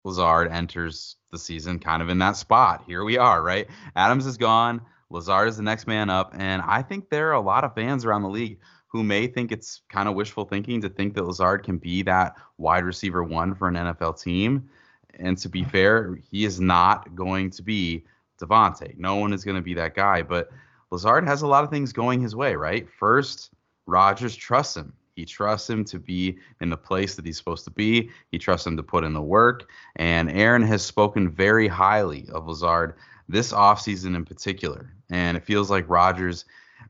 Lazard 0.02 0.50
enters 0.50 1.16
the 1.30 1.38
season 1.38 1.78
kind 1.78 2.02
of 2.02 2.08
in 2.08 2.18
that 2.18 2.36
spot. 2.36 2.82
Here 2.86 3.04
we 3.04 3.16
are, 3.16 3.42
right? 3.42 3.68
Adams 3.94 4.26
is 4.26 4.36
gone, 4.36 4.80
Lazard 5.08 5.48
is 5.48 5.56
the 5.56 5.62
next 5.62 5.86
man 5.86 6.10
up, 6.10 6.34
and 6.36 6.62
I 6.62 6.82
think 6.82 7.10
there 7.10 7.28
are 7.28 7.34
a 7.34 7.40
lot 7.40 7.62
of 7.62 7.74
fans 7.74 8.04
around 8.04 8.22
the 8.22 8.28
league 8.28 8.58
who 8.88 9.04
may 9.04 9.28
think 9.28 9.52
it's 9.52 9.82
kind 9.88 10.08
of 10.08 10.16
wishful 10.16 10.44
thinking 10.44 10.80
to 10.80 10.88
think 10.88 11.14
that 11.14 11.24
Lazard 11.24 11.62
can 11.62 11.78
be 11.78 12.02
that 12.02 12.36
wide 12.58 12.84
receiver 12.84 13.22
one 13.22 13.54
for 13.54 13.68
an 13.68 13.74
NFL 13.74 14.20
team. 14.20 14.68
And 15.20 15.38
to 15.38 15.48
be 15.48 15.62
fair, 15.62 16.18
he 16.28 16.44
is 16.44 16.60
not 16.60 17.14
going 17.14 17.50
to 17.50 17.62
be 17.62 18.04
Davante. 18.40 18.96
No 18.98 19.16
one 19.16 19.32
is 19.32 19.44
going 19.44 19.56
to 19.56 19.62
be 19.62 19.74
that 19.74 19.94
guy, 19.94 20.22
but 20.22 20.50
Lazard 20.90 21.26
has 21.26 21.42
a 21.42 21.46
lot 21.46 21.64
of 21.64 21.70
things 21.70 21.92
going 21.92 22.20
his 22.20 22.34
way, 22.34 22.56
right? 22.56 22.88
First, 22.98 23.50
Rodgers 23.86 24.34
trusts 24.34 24.76
him. 24.76 24.92
He 25.14 25.24
trusts 25.24 25.68
him 25.68 25.84
to 25.84 25.98
be 25.98 26.38
in 26.60 26.70
the 26.70 26.76
place 26.76 27.14
that 27.14 27.26
he's 27.26 27.36
supposed 27.36 27.64
to 27.64 27.70
be. 27.70 28.10
He 28.30 28.38
trusts 28.38 28.66
him 28.66 28.76
to 28.76 28.82
put 28.82 29.04
in 29.04 29.12
the 29.12 29.22
work. 29.22 29.70
And 29.96 30.30
Aaron 30.30 30.62
has 30.62 30.82
spoken 30.82 31.30
very 31.30 31.68
highly 31.68 32.26
of 32.32 32.46
Lazard 32.46 32.94
this 33.28 33.52
offseason 33.52 34.16
in 34.16 34.24
particular. 34.24 34.92
And 35.10 35.36
it 35.36 35.44
feels 35.44 35.70
like 35.70 35.88
Rodgers 35.88 36.44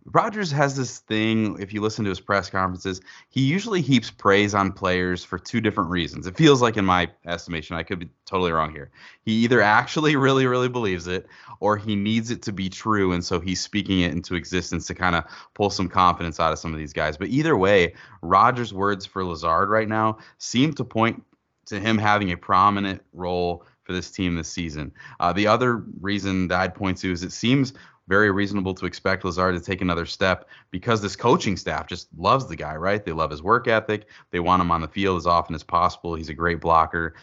Rodgers 0.06 0.50
has 0.50 0.76
this 0.76 0.99
thing, 0.99 1.61
if 1.61 1.73
you 1.73 1.80
listen 1.80 2.04
to 2.04 2.11
his 2.11 2.20
press 2.20 2.50
conferences, 2.50 3.00
he 3.28 3.42
usually 3.42 3.80
heaps 3.80 4.11
praise 4.11 4.54
on 4.54 4.73
players 4.73 5.25
for 5.25 5.38
two 5.38 5.61
different 5.61 5.90
reasons. 5.90 6.26
It 6.26 6.37
feels 6.37 6.62
like, 6.62 6.76
in 6.76 6.85
my 6.85 7.11
estimation, 7.26 7.76
I 7.76 7.82
could 7.82 7.99
be 7.99 8.09
totally 8.25 8.52
wrong 8.52 8.73
here. 8.73 8.90
He 9.23 9.32
either 9.44 9.61
actually 9.61 10.16
really, 10.16 10.47
really 10.47 10.68
believes 10.68 11.06
it, 11.06 11.26
or 11.61 11.76
he 11.76 11.94
needs 11.94 12.30
it 12.30 12.42
to 12.42 12.52
be 12.52 12.68
true. 12.68 13.12
And 13.12 13.25
so 13.25 13.40
he's 13.40 13.61
speaking 13.61 14.00
it 14.00 14.12
into 14.12 14.35
existence 14.35 14.87
to 14.87 14.94
kind 14.94 15.16
of 15.16 15.25
pull 15.54 15.70
some 15.70 15.88
confidence 15.88 16.40
out 16.40 16.52
of 16.52 16.59
some 16.59 16.73
of 16.73 16.78
these 16.78 16.92
guys. 16.92 17.16
But 17.16 17.28
either 17.28 17.56
way, 17.56 17.94
Rodgers' 18.23 18.73
words 18.73 19.06
for 19.06 19.25
Lazard 19.25 19.68
right 19.68 19.88
now 19.88 20.18
seem 20.38 20.73
to 20.75 20.85
point 20.85 21.23
to 21.66 21.78
him 21.78 21.99
having 21.99 22.32
a 22.32 22.37
prominent 22.37 23.02
role 23.12 23.64
for 23.85 23.92
this 23.92 24.11
team 24.11 24.35
this 24.35 24.49
season. 24.49 24.92
Uh, 25.18 25.32
the 25.32 25.47
other 25.47 25.85
reason 26.00 26.49
that 26.49 26.61
I'd 26.61 26.75
point 26.75 26.99
to 26.99 27.12
is 27.12 27.23
it 27.23 27.32
seems 27.32 27.75
very 28.11 28.33
reasonable 28.33 28.75
to 28.75 28.87
expect 28.87 29.25
Lazard 29.25 29.55
to 29.55 29.61
take 29.64 29.81
another 29.81 30.05
step 30.05 30.49
because 30.73 31.00
this 31.00 31.14
coaching 31.14 31.57
staff 31.57 31.87
just 31.87 32.09
loves 32.19 32.49
the 32.49 32.57
guy, 32.57 32.75
right? 32.75 33.05
They 33.05 33.12
love 33.12 33.31
his 33.31 33.40
work 33.40 33.69
ethic. 33.69 34.09
They 34.33 34.40
want 34.40 34.61
him 34.61 34.73
on 34.73 34.81
the 34.81 34.88
field 34.88 35.17
as 35.17 35.29
often 35.29 35.55
as 35.55 35.62
possible. 35.62 36.17
He's 36.17 36.29
a 36.29 36.35
great 36.35 36.61
blocker. 36.61 37.14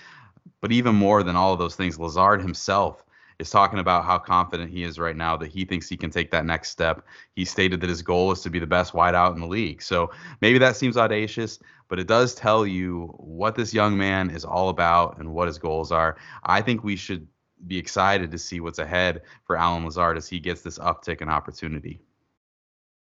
But 0.62 0.72
even 0.72 0.96
more 0.96 1.24
than 1.24 1.36
all 1.36 1.52
of 1.52 1.60
those 1.60 1.76
things, 1.76 2.00
Lazard 2.00 2.42
himself 2.42 3.04
is 3.38 3.50
talking 3.50 3.80
about 3.80 4.06
how 4.06 4.18
confident 4.18 4.72
he 4.72 4.84
is 4.84 4.98
right 4.98 5.18
now 5.18 5.36
that 5.36 5.52
he 5.52 5.66
thinks 5.66 5.90
he 5.90 5.98
can 5.98 6.10
take 6.10 6.32
that 6.32 6.46
next 6.46 6.70
step. 6.70 7.06
He 7.36 7.44
stated 7.44 7.82
that 7.82 7.90
his 7.90 8.02
goal 8.02 8.32
is 8.32 8.42
to 8.44 8.50
be 8.50 8.58
the 8.58 8.66
best 8.66 8.94
wideout 8.94 9.36
in 9.36 9.42
the 9.42 9.48
league. 9.48 9.82
So 9.82 10.10
maybe 10.40 10.58
that 10.60 10.78
seems 10.78 10.96
audacious, 10.96 11.60
but 11.90 12.00
it 12.00 12.08
does 12.08 12.34
tell 12.34 12.66
you 12.66 13.14
what 13.18 13.56
this 13.56 13.74
young 13.74 13.98
man 13.98 14.30
is 14.30 14.46
all 14.46 14.70
about 14.70 15.20
and 15.20 15.34
what 15.34 15.48
his 15.48 15.60
goals 15.60 15.92
are. 15.92 16.16
I 16.46 16.62
think 16.62 16.86
we 16.86 16.96
should 16.96 17.28
be 17.66 17.78
excited 17.78 18.32
to 18.32 18.38
see 18.38 18.60
what's 18.60 18.80
ahead 18.80 19.22
for 19.46 19.58
Allen 19.58 19.86
Lazard 19.86 20.18
as 20.18 20.28
he 20.28 20.40
gets 20.40 20.62
this 20.62 20.78
uptick 20.78 21.22
in 21.22 21.30
opportunity. 21.30 22.02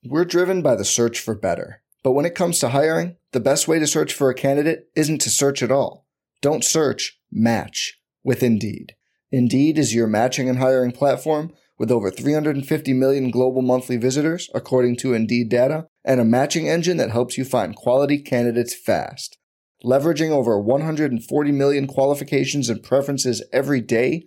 We're 0.05 0.25
driven 0.25 0.62
by 0.62 0.76
the 0.76 0.85
search 0.85 1.21
for 1.21 1.35
better. 1.35 1.83
But 2.05 2.12
when 2.12 2.25
it 2.25 2.35
comes 2.35 2.61
to 2.61 2.69
hiring, 2.69 3.17
the 3.33 3.40
best 3.40 3.67
way 3.67 3.78
to 3.78 3.87
search 3.87 4.14
for 4.14 4.31
a 4.31 4.35
candidate 4.35 4.88
isn't 4.95 5.21
to 5.23 5.31
search 5.31 5.62
at 5.62 5.73
all. 5.73 6.07
Don't 6.40 6.64
search, 6.64 7.19
match 7.31 8.00
with 8.23 8.43
Indeed. 8.43 8.95
Indeed 9.31 9.76
is 9.76 9.95
your 9.95 10.07
matching 10.07 10.49
and 10.49 10.59
hiring 10.59 10.93
platform 10.93 11.52
with 11.78 11.90
over 11.90 12.11
350 12.11 12.93
million 12.93 13.31
global 13.31 13.62
monthly 13.62 13.97
visitors, 13.97 14.49
according 14.55 14.97
to 14.97 15.14
Indeed 15.14 15.49
data, 15.49 15.87
and 16.05 16.21
a 16.21 16.25
matching 16.25 16.69
engine 16.69 16.97
that 16.97 17.11
helps 17.11 17.37
you 17.37 17.45
find 17.45 17.76
quality 17.76 18.19
candidates 18.19 18.75
fast. 18.75 19.37
Leveraging 19.85 20.31
over 20.31 20.59
140 20.59 21.52
million 21.52 21.87
qualifications 21.87 22.69
and 22.69 22.83
preferences 22.83 23.45
every 23.52 23.81
day, 23.81 24.26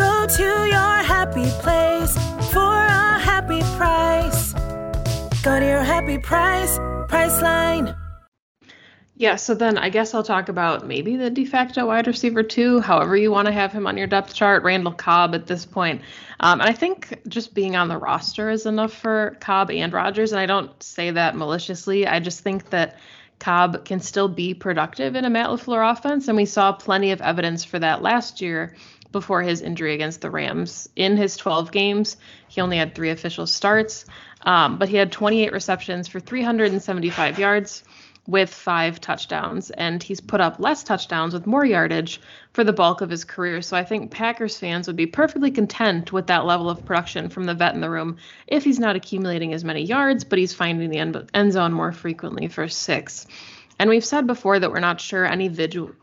Go 0.00 0.26
to 0.26 0.42
your 0.42 0.96
happy 1.04 1.44
place 1.60 2.14
for 2.50 2.72
a 2.86 3.18
happy 3.18 3.60
price. 3.76 4.54
Go 5.42 5.60
to 5.60 5.66
your 5.66 5.82
happy 5.82 6.16
price, 6.16 6.78
Priceline. 7.10 7.94
Yeah, 9.16 9.36
so 9.36 9.54
then 9.54 9.76
I 9.76 9.90
guess 9.90 10.14
I'll 10.14 10.22
talk 10.22 10.48
about 10.48 10.86
maybe 10.86 11.16
the 11.16 11.28
de 11.28 11.44
facto 11.44 11.86
wide 11.86 12.06
receiver 12.06 12.42
too, 12.42 12.80
however 12.80 13.14
you 13.14 13.30
want 13.30 13.44
to 13.48 13.52
have 13.52 13.72
him 13.72 13.86
on 13.86 13.98
your 13.98 14.06
depth 14.06 14.32
chart, 14.32 14.62
Randall 14.62 14.94
Cobb 14.94 15.34
at 15.34 15.46
this 15.46 15.66
point. 15.66 16.00
Um, 16.40 16.62
and 16.62 16.70
I 16.70 16.72
think 16.72 17.20
just 17.28 17.52
being 17.52 17.76
on 17.76 17.88
the 17.88 17.98
roster 17.98 18.48
is 18.48 18.64
enough 18.64 18.94
for 18.94 19.36
Cobb 19.40 19.70
and 19.70 19.92
Rodgers. 19.92 20.32
And 20.32 20.40
I 20.40 20.46
don't 20.46 20.82
say 20.82 21.10
that 21.10 21.36
maliciously. 21.36 22.06
I 22.06 22.20
just 22.20 22.40
think 22.40 22.70
that 22.70 22.98
Cobb 23.38 23.84
can 23.84 24.00
still 24.00 24.28
be 24.28 24.54
productive 24.54 25.14
in 25.14 25.26
a 25.26 25.30
Matt 25.30 25.48
LaFleur 25.48 25.92
offense. 25.92 26.28
And 26.28 26.38
we 26.38 26.46
saw 26.46 26.72
plenty 26.72 27.10
of 27.10 27.20
evidence 27.20 27.64
for 27.64 27.78
that 27.78 28.00
last 28.00 28.40
year 28.40 28.74
before 29.12 29.42
his 29.42 29.60
injury 29.60 29.94
against 29.94 30.20
the 30.20 30.30
Rams. 30.30 30.88
In 30.96 31.16
his 31.16 31.36
12 31.36 31.72
games, 31.72 32.16
he 32.48 32.60
only 32.60 32.76
had 32.76 32.94
three 32.94 33.10
official 33.10 33.46
starts, 33.46 34.04
um, 34.42 34.78
but 34.78 34.88
he 34.88 34.96
had 34.96 35.12
28 35.12 35.52
receptions 35.52 36.08
for 36.08 36.20
375 36.20 37.38
yards 37.38 37.84
with 38.26 38.52
five 38.52 39.00
touchdowns, 39.00 39.70
and 39.70 40.02
he's 40.02 40.20
put 40.20 40.40
up 40.40 40.60
less 40.60 40.84
touchdowns 40.84 41.34
with 41.34 41.46
more 41.46 41.64
yardage 41.64 42.20
for 42.52 42.62
the 42.62 42.72
bulk 42.72 43.00
of 43.00 43.10
his 43.10 43.24
career. 43.24 43.60
So 43.60 43.76
I 43.76 43.84
think 43.84 44.12
Packers 44.12 44.56
fans 44.56 44.86
would 44.86 44.96
be 44.96 45.06
perfectly 45.06 45.50
content 45.50 46.12
with 46.12 46.28
that 46.28 46.44
level 46.44 46.70
of 46.70 46.84
production 46.84 47.28
from 47.28 47.44
the 47.44 47.54
vet 47.54 47.74
in 47.74 47.80
the 47.80 47.90
room 47.90 48.18
if 48.46 48.62
he's 48.62 48.78
not 48.78 48.94
accumulating 48.94 49.52
as 49.52 49.64
many 49.64 49.82
yards, 49.82 50.22
but 50.22 50.38
he's 50.38 50.54
finding 50.54 50.90
the 50.90 50.98
end, 50.98 51.30
end 51.34 51.52
zone 51.52 51.72
more 51.72 51.92
frequently 51.92 52.46
for 52.46 52.68
six. 52.68 53.26
And 53.80 53.88
we've 53.88 54.04
said 54.04 54.26
before 54.26 54.58
that 54.58 54.70
we're 54.70 54.78
not 54.78 55.00
sure 55.00 55.24
any, 55.24 55.50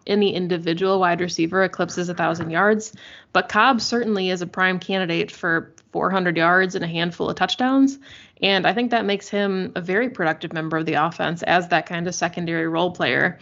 any 0.08 0.34
individual 0.34 1.00
wide 1.00 1.22
receiver 1.22 1.64
eclipses 1.64 2.08
1,000 2.08 2.50
yards, 2.50 2.92
but 3.34 3.50
Cobb 3.50 3.82
certainly 3.82 4.32
is 4.32 4.42
a 4.42 4.48
prime 4.48 4.80
candidate 4.80 5.30
for 5.30 5.76
400 5.92 6.36
yards 6.38 6.74
and 6.74 6.84
a 6.84 6.88
handful 6.88 7.30
of 7.30 7.36
touchdowns. 7.36 8.00
And 8.42 8.66
I 8.66 8.74
think 8.74 8.90
that 8.90 9.06
makes 9.06 9.30
him 9.30 9.74
a 9.76 9.82
very 9.82 10.10
productive 10.10 10.54
member 10.54 10.78
of 10.78 10.88
the 10.88 10.96
offense 10.96 11.44
as 11.44 11.68
that 11.68 11.86
kind 11.86 12.08
of 12.08 12.16
secondary 12.16 12.68
role 12.68 12.90
player. 12.90 13.38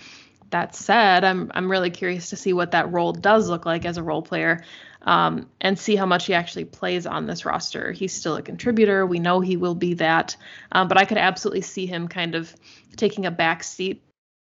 That 0.49 0.75
said, 0.75 1.23
I'm 1.23 1.49
I'm 1.55 1.71
really 1.71 1.89
curious 1.89 2.29
to 2.31 2.35
see 2.35 2.51
what 2.51 2.71
that 2.71 2.91
role 2.91 3.13
does 3.13 3.49
look 3.49 3.65
like 3.65 3.85
as 3.85 3.97
a 3.97 4.03
role 4.03 4.21
player, 4.21 4.63
um, 5.01 5.49
and 5.61 5.79
see 5.79 5.95
how 5.95 6.05
much 6.05 6.27
he 6.27 6.33
actually 6.33 6.65
plays 6.65 7.07
on 7.07 7.25
this 7.25 7.45
roster. 7.45 7.93
He's 7.93 8.13
still 8.13 8.35
a 8.35 8.41
contributor. 8.41 9.05
We 9.05 9.19
know 9.19 9.39
he 9.39 9.57
will 9.57 9.75
be 9.75 9.95
that, 9.95 10.35
um, 10.71 10.87
but 10.87 10.97
I 10.97 11.05
could 11.05 11.17
absolutely 11.17 11.61
see 11.61 11.85
him 11.85 12.07
kind 12.09 12.35
of 12.35 12.53
taking 12.95 13.25
a 13.25 13.31
back 13.31 13.63
seat 13.63 14.04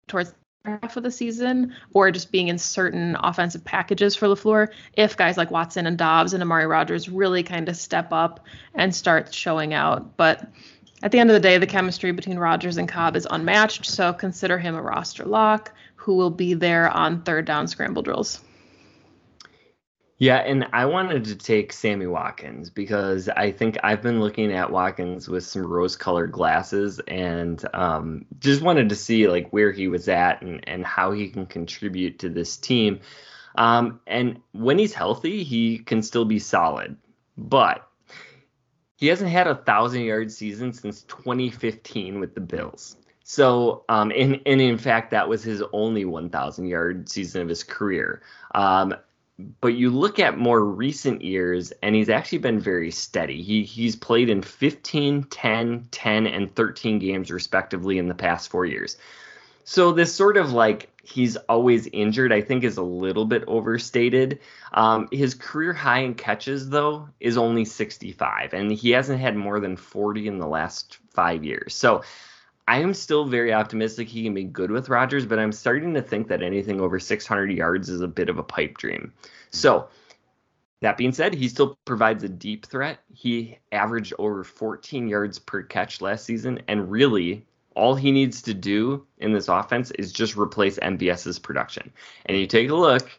towards 0.09 0.33
half 0.65 0.97
of 0.97 1.03
the 1.03 1.11
season 1.11 1.73
or 1.93 2.11
just 2.11 2.31
being 2.31 2.49
in 2.49 2.57
certain 2.57 3.15
offensive 3.21 3.63
packages 3.63 4.15
for 4.15 4.27
LaFleur 4.27 4.67
if 4.97 5.15
guys 5.15 5.37
like 5.37 5.51
Watson 5.51 5.87
and 5.87 5.97
Doubs 5.97 6.33
and 6.33 6.43
Amari 6.43 6.67
Rodgers 6.67 7.07
really 7.07 7.43
kind 7.43 7.69
of 7.69 7.77
step 7.77 8.11
up 8.11 8.45
and 8.75 8.93
start 8.93 9.33
showing 9.33 9.73
out. 9.73 10.17
But 10.17 10.45
at 11.01 11.11
the 11.11 11.19
end 11.19 11.29
of 11.29 11.33
the 11.33 11.39
day, 11.39 11.57
the 11.57 11.65
chemistry 11.65 12.11
between 12.11 12.37
Rodgers 12.37 12.77
and 12.77 12.89
Cobb 12.89 13.15
is 13.15 13.27
unmatched, 13.29 13.85
so 13.85 14.11
consider 14.11 14.57
him 14.57 14.75
a 14.75 14.81
roster 14.81 15.23
lock 15.23 15.71
who 15.95 16.15
will 16.15 16.29
be 16.29 16.53
there 16.53 16.89
on 16.89 17.21
third 17.21 17.45
down 17.45 17.67
scramble 17.67 18.01
drills. 18.01 18.41
Yeah, 20.21 20.36
and 20.36 20.67
I 20.73 20.86
wanted 20.86 21.23
to 21.25 21.36
take 21.38 21.71
Sammy 21.71 22.05
Watkins 22.05 22.69
because 22.69 23.29
I 23.29 23.53
think 23.53 23.77
I've 23.84 24.01
been 24.01 24.19
looking 24.19 24.51
at 24.51 24.69
Watkins 24.69 25.29
with 25.29 25.45
some 25.45 25.65
rose-colored 25.65 26.34
glasses 26.34 26.99
and 27.08 27.63
um, 27.73 28.25
just 28.38 28.62
wanted 28.62 28.89
to 28.89 28.97
see 28.97 29.29
like 29.29 29.49
where 29.51 29.71
he 29.71 29.88
was 29.88 30.10
at 30.10 30.41
and, 30.41 30.67
and 30.67 30.86
how 30.86 31.13
he 31.13 31.29
can 31.29 31.45
contribute 31.45 32.19
to 32.19 32.29
this 32.29 32.58
team. 32.58 32.99
Um, 33.55 34.01
and 34.05 34.41
when 34.51 34.77
he's 34.77 34.93
healthy, 34.93 35.43
he 35.45 35.77
can 35.77 36.03
still 36.03 36.25
be 36.25 36.39
solid, 36.39 36.97
but 37.38 37.88
he 38.97 39.08
hasn't 39.08 39.29
had 39.29 39.47
a 39.47 39.55
thousand 39.55 40.01
yard 40.01 40.34
season 40.34 40.73
since 40.73 41.03
2015 41.03 42.19
with 42.19 42.36
the 42.36 42.41
Bills. 42.41 42.97
So, 43.23 43.86
um, 43.88 44.12
and, 44.13 44.41
and 44.45 44.60
in 44.60 44.77
fact, 44.77 45.12
that 45.12 45.29
was 45.29 45.43
his 45.43 45.63
only 45.71 46.03
1,000 46.03 46.65
yard 46.65 47.08
season 47.08 47.41
of 47.41 47.47
his 47.47 47.63
career. 47.63 48.21
Um, 48.53 48.95
but 49.62 49.69
you 49.69 49.89
look 49.89 50.19
at 50.19 50.38
more 50.38 50.63
recent 50.63 51.21
years 51.21 51.71
and 51.82 51.95
he's 51.95 52.10
actually 52.10 52.39
been 52.39 52.60
very 52.60 52.91
steady. 52.91 53.41
He 53.41 53.63
he's 53.63 53.95
played 53.95 54.30
in 54.30 54.41
15, 54.41 55.23
10, 55.23 55.88
10 55.91 56.28
and 56.28 56.54
13 56.56 56.99
games 56.99 57.32
respectively 57.32 57.97
in 57.97 58.08
the 58.08 58.15
past 58.15 58.49
4 58.49 58.65
years. 58.65 58.97
So 59.63 59.91
this 59.91 60.13
sort 60.13 60.36
of 60.36 60.52
like 60.52 60.89
he's 61.04 61.38
always 61.38 61.88
injured 61.88 62.34
I 62.34 62.41
think 62.41 62.63
is 62.63 62.78
a 62.78 62.84
little 62.84 63.25
bit 63.25 63.43
overstated. 63.47 64.39
Um, 64.73 65.08
his 65.12 65.36
career 65.36 65.73
high 65.73 65.99
in 65.99 66.15
catches 66.15 66.69
though 66.69 67.08
is 67.19 67.38
only 67.38 67.65
65 67.65 68.54
and 68.54 68.71
he 68.71 68.91
hasn't 68.91 69.21
had 69.21 69.36
more 69.36 69.60
than 69.60 69.78
40 69.78 70.28
in 70.28 70.39
the 70.39 70.47
last 70.47 70.97
5 71.13 71.45
years. 71.45 71.73
So 71.73 72.04
I 72.69 72.77
am 72.77 72.93
still 72.93 73.25
very 73.25 73.51
optimistic 73.51 74.08
he 74.08 74.23
can 74.23 74.36
be 74.36 74.43
good 74.43 74.69
with 74.69 74.89
Rodgers, 74.89 75.25
but 75.25 75.39
I'm 75.39 75.51
starting 75.51 75.91
to 75.95 76.03
think 76.03 76.27
that 76.27 76.43
anything 76.43 76.79
over 76.79 76.99
600 76.99 77.51
yards 77.51 77.89
is 77.89 78.01
a 78.01 78.08
bit 78.08 78.29
of 78.29 78.38
a 78.38 78.43
pipe 78.43 78.77
dream. 78.77 79.12
So, 79.49 79.88
that 80.82 80.95
being 80.95 81.12
said, 81.12 81.34
he 81.34 81.49
still 81.49 81.79
provides 81.86 82.23
a 82.23 82.29
deep 82.29 82.67
threat. 82.67 82.99
He 83.12 83.58
averaged 83.71 84.13
over 84.19 84.43
14 84.43 85.08
yards 85.08 85.39
per 85.39 85.63
catch 85.63 85.99
last 85.99 86.25
season, 86.25 86.62
and 86.67 86.91
really, 86.91 87.43
all 87.73 87.95
he 87.95 88.12
needs 88.12 88.39
to 88.43 88.53
do 88.53 89.03
in 89.17 89.34
this 89.34 89.47
offense 89.47 89.89
is 89.97 90.12
just 90.12 90.38
replace 90.38 90.77
MVS's 90.77 91.39
production. 91.39 91.91
And 92.27 92.38
you 92.38 92.45
take 92.45 92.69
a 92.69 92.75
look, 92.75 93.10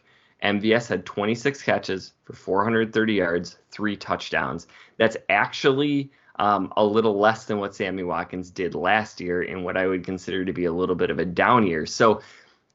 MVS 0.41 0.87
had 0.87 1.05
26 1.05 1.61
catches 1.61 2.13
for 2.23 2.31
430 2.31 3.13
yards, 3.13 3.57
three 3.69 3.97
touchdowns. 3.97 4.67
That's 4.95 5.17
actually 5.27 6.09
um, 6.37 6.71
a 6.77 6.83
little 6.83 7.19
less 7.19 7.45
than 7.45 7.59
what 7.59 7.75
Sammy 7.75 8.03
Watkins 8.03 8.49
did 8.49 8.75
last 8.75 9.19
year 9.19 9.43
in 9.43 9.63
what 9.63 9.77
I 9.77 9.87
would 9.87 10.03
consider 10.03 10.45
to 10.45 10.53
be 10.53 10.65
a 10.65 10.71
little 10.71 10.95
bit 10.95 11.09
of 11.09 11.19
a 11.19 11.25
down 11.25 11.65
year. 11.65 11.85
So 11.85 12.21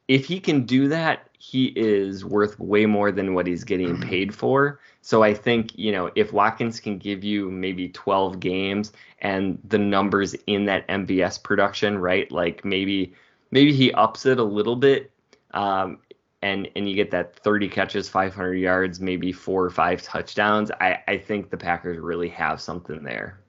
if 0.09 0.27
he 0.27 0.38
can 0.40 0.64
do 0.64 0.88
that, 0.88 1.29
he 1.38 1.66
is 1.77 2.25
worth 2.25 2.59
way 2.59 2.87
more 2.87 3.11
than 3.12 3.35
what 3.35 3.47
he's 3.47 3.64
getting 3.64 4.01
paid 4.01 4.35
for. 4.35 4.81
So 5.03 5.23
I 5.23 5.35
think, 5.35 5.77
you 5.79 5.92
know, 5.92 6.11
if 6.14 6.33
Watkins 6.33 6.81
can 6.81 6.99
give 6.99 7.25
you 7.25 7.51
maybe 7.51 7.88
12 7.88 8.40
games 8.40 8.92
and 9.21 9.59
the 9.64 9.79
numbers 9.79 10.35
in 10.47 10.64
that 10.66 10.87
MVS 10.88 11.42
production, 11.42 11.99
right? 11.99 12.31
Like 12.31 12.64
maybe 12.64 13.14
maybe 13.51 13.73
he 13.73 13.92
ups 13.92 14.27
it 14.27 14.38
a 14.38 14.45
little 14.45 14.77
bit 14.77 15.11
um, 15.53 15.99
and 16.42 16.69
and 16.77 16.88
you 16.88 16.95
get 16.95 17.11
that 17.11 17.35
30 17.37 17.69
catches, 17.69 18.09
500 18.09 18.55
yards, 18.55 19.01
maybe 19.01 19.33
four 19.33 19.64
or 19.64 19.71
five 19.71 20.03
touchdowns. 20.03 20.71
I, 20.81 20.99
I 21.09 21.19
think 21.19 21.51
the 21.51 21.57
Packers 21.57 21.99
really 21.99 22.29
have 22.31 22.61
something 22.61 23.03
there. 23.03 23.40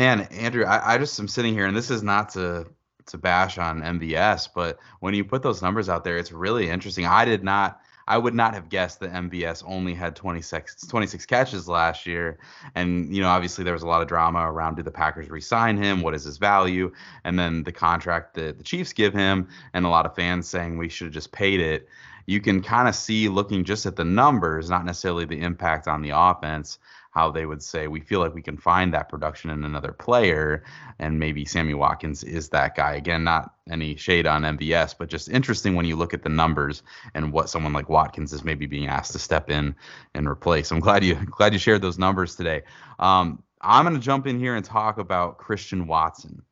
Man, 0.00 0.22
Andrew, 0.30 0.64
I, 0.64 0.94
I 0.94 0.96
just 0.96 1.20
am 1.20 1.28
sitting 1.28 1.52
here, 1.52 1.66
and 1.66 1.76
this 1.76 1.90
is 1.90 2.02
not 2.02 2.30
to 2.30 2.66
to 3.08 3.18
bash 3.18 3.58
on 3.58 3.82
MVS, 3.82 4.48
but 4.54 4.78
when 5.00 5.12
you 5.12 5.26
put 5.26 5.42
those 5.42 5.60
numbers 5.60 5.90
out 5.90 6.04
there, 6.04 6.16
it's 6.16 6.32
really 6.32 6.70
interesting. 6.70 7.04
I 7.04 7.26
did 7.26 7.44
not 7.44 7.82
I 8.08 8.16
would 8.16 8.32
not 8.32 8.54
have 8.54 8.70
guessed 8.70 9.00
that 9.00 9.12
MVS 9.12 9.62
only 9.66 9.92
had 9.92 10.16
26, 10.16 10.86
26 10.86 11.26
catches 11.26 11.68
last 11.68 12.06
year. 12.06 12.38
And, 12.74 13.14
you 13.14 13.20
know, 13.20 13.28
obviously 13.28 13.62
there 13.62 13.74
was 13.74 13.82
a 13.82 13.86
lot 13.86 14.00
of 14.00 14.08
drama 14.08 14.50
around 14.50 14.76
do 14.76 14.82
the 14.82 14.90
Packers 14.90 15.28
resign 15.28 15.76
him? 15.76 16.00
What 16.00 16.14
is 16.14 16.24
his 16.24 16.38
value? 16.38 16.92
And 17.24 17.38
then 17.38 17.62
the 17.62 17.70
contract 17.70 18.34
that 18.36 18.56
the 18.56 18.64
Chiefs 18.64 18.94
give 18.94 19.12
him, 19.12 19.48
and 19.74 19.84
a 19.84 19.90
lot 19.90 20.06
of 20.06 20.16
fans 20.16 20.48
saying 20.48 20.78
we 20.78 20.88
should 20.88 21.08
have 21.08 21.14
just 21.14 21.30
paid 21.30 21.60
it. 21.60 21.88
You 22.24 22.40
can 22.40 22.62
kind 22.62 22.88
of 22.88 22.94
see 22.94 23.28
looking 23.28 23.64
just 23.64 23.84
at 23.84 23.96
the 23.96 24.04
numbers, 24.04 24.70
not 24.70 24.86
necessarily 24.86 25.26
the 25.26 25.40
impact 25.42 25.86
on 25.86 26.00
the 26.00 26.10
offense, 26.10 26.78
how 27.10 27.30
they 27.30 27.44
would 27.44 27.62
say 27.62 27.88
we 27.88 28.00
feel 28.00 28.20
like 28.20 28.34
we 28.34 28.42
can 28.42 28.56
find 28.56 28.94
that 28.94 29.08
production 29.08 29.50
in 29.50 29.64
another 29.64 29.92
player, 29.92 30.62
and 30.98 31.18
maybe 31.18 31.44
Sammy 31.44 31.74
Watkins 31.74 32.22
is 32.22 32.48
that 32.50 32.76
guy. 32.76 32.94
Again, 32.94 33.24
not 33.24 33.54
any 33.68 33.96
shade 33.96 34.26
on 34.26 34.42
MVS, 34.42 34.94
but 34.98 35.08
just 35.08 35.28
interesting 35.28 35.74
when 35.74 35.86
you 35.86 35.96
look 35.96 36.14
at 36.14 36.22
the 36.22 36.28
numbers 36.28 36.82
and 37.14 37.32
what 37.32 37.48
someone 37.48 37.72
like 37.72 37.88
Watkins 37.88 38.32
is 38.32 38.44
maybe 38.44 38.66
being 38.66 38.86
asked 38.86 39.12
to 39.12 39.18
step 39.18 39.50
in 39.50 39.74
and 40.14 40.28
replace. 40.28 40.70
I'm 40.70 40.80
glad 40.80 41.04
you 41.04 41.14
glad 41.30 41.52
you 41.52 41.58
shared 41.58 41.82
those 41.82 41.98
numbers 41.98 42.36
today. 42.36 42.62
Um, 42.98 43.42
I'm 43.60 43.84
going 43.84 43.94
to 43.94 44.00
jump 44.00 44.26
in 44.26 44.38
here 44.38 44.54
and 44.54 44.64
talk 44.64 44.98
about 44.98 45.38
Christian 45.38 45.86
Watson. 45.86 46.42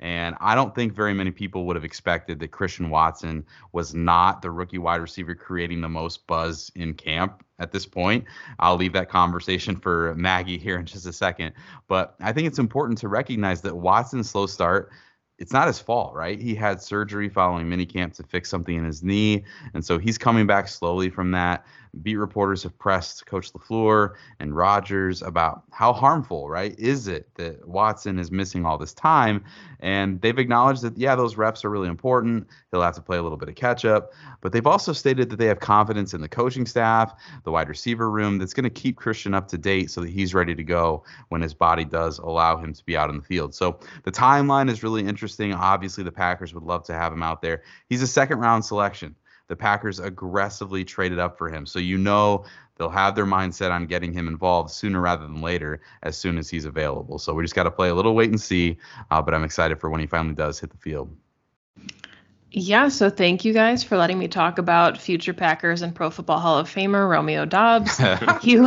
And 0.00 0.34
I 0.40 0.54
don't 0.54 0.74
think 0.74 0.92
very 0.92 1.14
many 1.14 1.30
people 1.30 1.66
would 1.66 1.76
have 1.76 1.84
expected 1.84 2.38
that 2.40 2.48
Christian 2.48 2.90
Watson 2.90 3.44
was 3.72 3.94
not 3.94 4.42
the 4.42 4.50
rookie 4.50 4.78
wide 4.78 5.00
receiver 5.00 5.34
creating 5.34 5.80
the 5.80 5.88
most 5.88 6.26
buzz 6.26 6.70
in 6.74 6.94
camp 6.94 7.43
at 7.58 7.72
this 7.72 7.86
point. 7.86 8.24
I'll 8.58 8.76
leave 8.76 8.92
that 8.94 9.08
conversation 9.08 9.76
for 9.76 10.14
Maggie 10.16 10.58
here 10.58 10.78
in 10.78 10.86
just 10.86 11.06
a 11.06 11.12
second. 11.12 11.52
But 11.88 12.14
I 12.20 12.32
think 12.32 12.46
it's 12.46 12.58
important 12.58 12.98
to 12.98 13.08
recognize 13.08 13.62
that 13.62 13.76
Watson's 13.76 14.30
slow 14.30 14.46
start 14.46 14.90
it's 15.38 15.52
not 15.52 15.66
his 15.66 15.80
fault, 15.80 16.14
right? 16.14 16.40
He 16.40 16.54
had 16.54 16.80
surgery 16.80 17.28
following 17.28 17.66
minicamp 17.66 18.14
to 18.14 18.22
fix 18.22 18.48
something 18.48 18.76
in 18.76 18.84
his 18.84 19.02
knee, 19.02 19.44
and 19.74 19.84
so 19.84 19.98
he's 19.98 20.16
coming 20.16 20.46
back 20.46 20.68
slowly 20.68 21.10
from 21.10 21.32
that 21.32 21.66
beat 22.02 22.16
reporters 22.16 22.62
have 22.62 22.78
pressed 22.78 23.26
Coach 23.26 23.52
LaFleur 23.52 24.14
and 24.40 24.56
Rodgers 24.56 25.22
about 25.22 25.62
how 25.70 25.92
harmful, 25.92 26.48
right, 26.48 26.78
is 26.78 27.08
it 27.08 27.28
that 27.36 27.66
Watson 27.66 28.18
is 28.18 28.30
missing 28.30 28.66
all 28.66 28.78
this 28.78 28.94
time? 28.94 29.44
And 29.80 30.20
they've 30.20 30.38
acknowledged 30.38 30.82
that, 30.82 30.96
yeah, 30.98 31.14
those 31.14 31.36
reps 31.36 31.64
are 31.64 31.70
really 31.70 31.88
important. 31.88 32.46
He'll 32.70 32.82
have 32.82 32.94
to 32.94 33.02
play 33.02 33.18
a 33.18 33.22
little 33.22 33.38
bit 33.38 33.48
of 33.48 33.54
catch 33.54 33.84
up. 33.84 34.12
But 34.40 34.52
they've 34.52 34.66
also 34.66 34.92
stated 34.92 35.30
that 35.30 35.36
they 35.36 35.46
have 35.46 35.60
confidence 35.60 36.14
in 36.14 36.20
the 36.20 36.28
coaching 36.28 36.66
staff, 36.66 37.14
the 37.44 37.50
wide 37.50 37.68
receiver 37.68 38.10
room, 38.10 38.38
that's 38.38 38.54
going 38.54 38.64
to 38.64 38.70
keep 38.70 38.96
Christian 38.96 39.34
up 39.34 39.48
to 39.48 39.58
date 39.58 39.90
so 39.90 40.00
that 40.00 40.10
he's 40.10 40.34
ready 40.34 40.54
to 40.54 40.64
go 40.64 41.04
when 41.28 41.40
his 41.40 41.54
body 41.54 41.84
does 41.84 42.18
allow 42.18 42.56
him 42.56 42.72
to 42.72 42.84
be 42.84 42.96
out 42.96 43.10
in 43.10 43.16
the 43.16 43.22
field. 43.22 43.54
So 43.54 43.78
the 44.04 44.12
timeline 44.12 44.70
is 44.70 44.82
really 44.82 45.04
interesting. 45.04 45.52
Obviously, 45.52 46.04
the 46.04 46.12
Packers 46.12 46.54
would 46.54 46.64
love 46.64 46.84
to 46.84 46.94
have 46.94 47.12
him 47.12 47.22
out 47.22 47.42
there. 47.42 47.62
He's 47.88 48.02
a 48.02 48.06
second 48.06 48.38
round 48.38 48.64
selection 48.64 49.14
the 49.48 49.56
Packers 49.56 49.98
aggressively 49.98 50.84
traded 50.84 51.18
up 51.18 51.36
for 51.36 51.48
him. 51.48 51.66
So 51.66 51.78
you 51.78 51.98
know 51.98 52.44
they'll 52.76 52.88
have 52.88 53.14
their 53.14 53.26
mindset 53.26 53.70
on 53.70 53.86
getting 53.86 54.12
him 54.12 54.28
involved 54.28 54.70
sooner 54.70 55.00
rather 55.00 55.24
than 55.26 55.40
later 55.40 55.80
as 56.02 56.16
soon 56.16 56.38
as 56.38 56.48
he's 56.48 56.64
available. 56.64 57.18
So 57.18 57.34
we 57.34 57.44
just 57.44 57.54
got 57.54 57.64
to 57.64 57.70
play 57.70 57.88
a 57.88 57.94
little 57.94 58.14
wait 58.14 58.30
and 58.30 58.40
see. 58.40 58.78
Uh, 59.10 59.22
but 59.22 59.34
I'm 59.34 59.44
excited 59.44 59.80
for 59.80 59.90
when 59.90 60.00
he 60.00 60.06
finally 60.06 60.34
does 60.34 60.58
hit 60.58 60.70
the 60.70 60.78
field. 60.78 61.14
Yeah, 62.56 62.86
so 62.86 63.10
thank 63.10 63.44
you 63.44 63.52
guys 63.52 63.82
for 63.82 63.96
letting 63.96 64.16
me 64.16 64.28
talk 64.28 64.58
about 64.58 64.96
future 64.96 65.34
Packers 65.34 65.82
and 65.82 65.92
Pro 65.92 66.08
Football 66.08 66.38
Hall 66.38 66.56
of 66.56 66.72
Famer 66.72 67.10
Romeo 67.10 67.44
Doubs. 67.44 68.00
he 68.42 68.64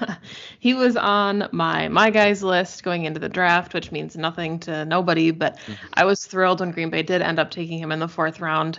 he 0.60 0.72
was 0.72 0.96
on 0.96 1.48
my 1.50 1.88
my 1.88 2.10
guys 2.10 2.44
list 2.44 2.84
going 2.84 3.06
into 3.06 3.18
the 3.18 3.28
draft, 3.28 3.74
which 3.74 3.90
means 3.90 4.16
nothing 4.16 4.60
to 4.60 4.84
nobody, 4.84 5.32
but 5.32 5.58
mm-hmm. 5.58 5.72
I 5.94 6.04
was 6.04 6.24
thrilled 6.24 6.60
when 6.60 6.70
Green 6.70 6.90
Bay 6.90 7.02
did 7.02 7.22
end 7.22 7.40
up 7.40 7.50
taking 7.50 7.80
him 7.80 7.90
in 7.90 7.98
the 7.98 8.06
fourth 8.06 8.38
round. 8.38 8.78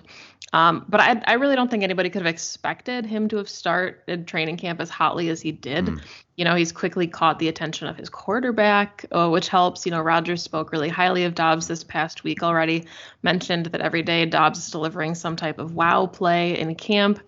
Um, 0.54 0.86
but 0.88 1.02
I, 1.02 1.22
I 1.26 1.34
really 1.34 1.56
don't 1.56 1.70
think 1.70 1.84
anybody 1.84 2.10
could 2.10 2.22
have 2.22 2.34
expected 2.34 3.06
him 3.06 3.28
to 3.30 3.38
have 3.38 3.50
started 3.50 4.28
training 4.28 4.58
camp 4.58 4.80
as 4.80 4.90
hotly 4.90 5.30
as 5.30 5.42
he 5.42 5.52
did. 5.52 5.86
Mm. 5.86 6.02
You 6.38 6.46
know, 6.46 6.56
he's 6.56 6.72
quickly 6.72 7.08
caught 7.08 7.40
the 7.40 7.48
attention 7.48 7.88
of 7.88 7.98
his 7.98 8.10
quarterback, 8.10 9.06
uh, 9.12 9.30
which 9.30 9.48
helps. 9.48 9.86
You 9.86 9.92
know, 9.92 10.02
Rodgers 10.02 10.44
spoke 10.44 10.72
really 10.72 10.90
highly 10.90 11.24
of 11.26 11.36
Doubs 11.36 11.68
this 11.68 11.84
past 11.84 12.24
week 12.24 12.44
already, 12.44 12.86
mentioned 13.24 13.68
that 13.68 13.82
every 13.82 14.04
day 14.04 14.26
Doubs 14.26 14.60
is 14.60 14.70
delivering 14.70 15.16
some 15.16 15.36
type 15.36 15.60
of 15.60 15.74
wow 15.74 16.06
play 16.06 16.58
in 16.60 16.76
camp. 16.76 17.20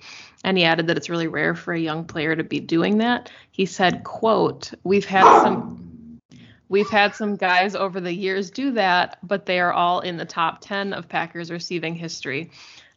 And 0.43 0.57
he 0.57 0.63
added 0.63 0.87
that 0.87 0.97
it's 0.97 1.09
really 1.09 1.27
rare 1.27 1.55
for 1.55 1.73
a 1.73 1.79
young 1.79 2.05
player 2.05 2.35
to 2.35 2.43
be 2.43 2.59
doing 2.59 2.99
that. 2.99 3.31
He 3.51 3.65
said, 3.65 4.03
quote, 4.03 4.71
we've 4.83 5.05
had 5.05 5.41
some 5.41 5.86
We've 6.69 6.89
had 6.89 7.15
some 7.15 7.35
guys 7.35 7.75
over 7.75 7.99
the 7.99 8.13
years 8.13 8.51
do 8.51 8.71
that, 8.71 9.17
but 9.23 9.45
they 9.45 9.59
are 9.59 9.71
all 9.71 10.01
in 10.01 10.17
the 10.17 10.25
top 10.25 10.59
10 10.61 10.93
of 10.93 11.07
Packers 11.07 11.49
receiving 11.49 11.95
history. 11.95 12.51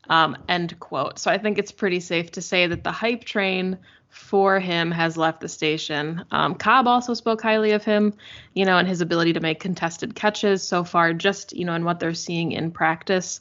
Um, 0.09 0.37
end 0.49 0.79
quote. 0.81 1.19
So 1.19 1.31
I 1.31 1.39
think 1.39 1.59
it's 1.59 1.71
pretty 1.71 2.01
safe 2.01 2.33
to 2.33 2.43
say 2.43 2.67
that 2.67 2.83
the 2.83 2.91
hype 2.91 3.25
train 3.25 3.79
for 4.09 4.59
him 4.59 4.91
has 4.91 5.17
left 5.17 5.41
the 5.41 5.49
station. 5.49 6.25
Um, 6.33 6.57
Cobb 6.57 6.89
also 6.89 7.15
spoke 7.15 7.41
highly 7.41 7.71
of 7.71 7.85
him, 7.85 8.13
you 8.55 8.65
know, 8.65 8.77
and 8.77 8.89
his 8.89 9.01
ability 9.01 9.35
to 9.35 9.41
make 9.41 9.61
contested 9.61 10.17
catches 10.17 10.63
so 10.63 10.83
far, 10.83 11.13
just, 11.15 11.53
you 11.57 11.65
know, 11.65 11.75
in 11.75 11.85
what 11.85 12.01
they're 12.01 12.13
seeing 12.13 12.51
in 12.51 12.73
practice. 12.73 13.41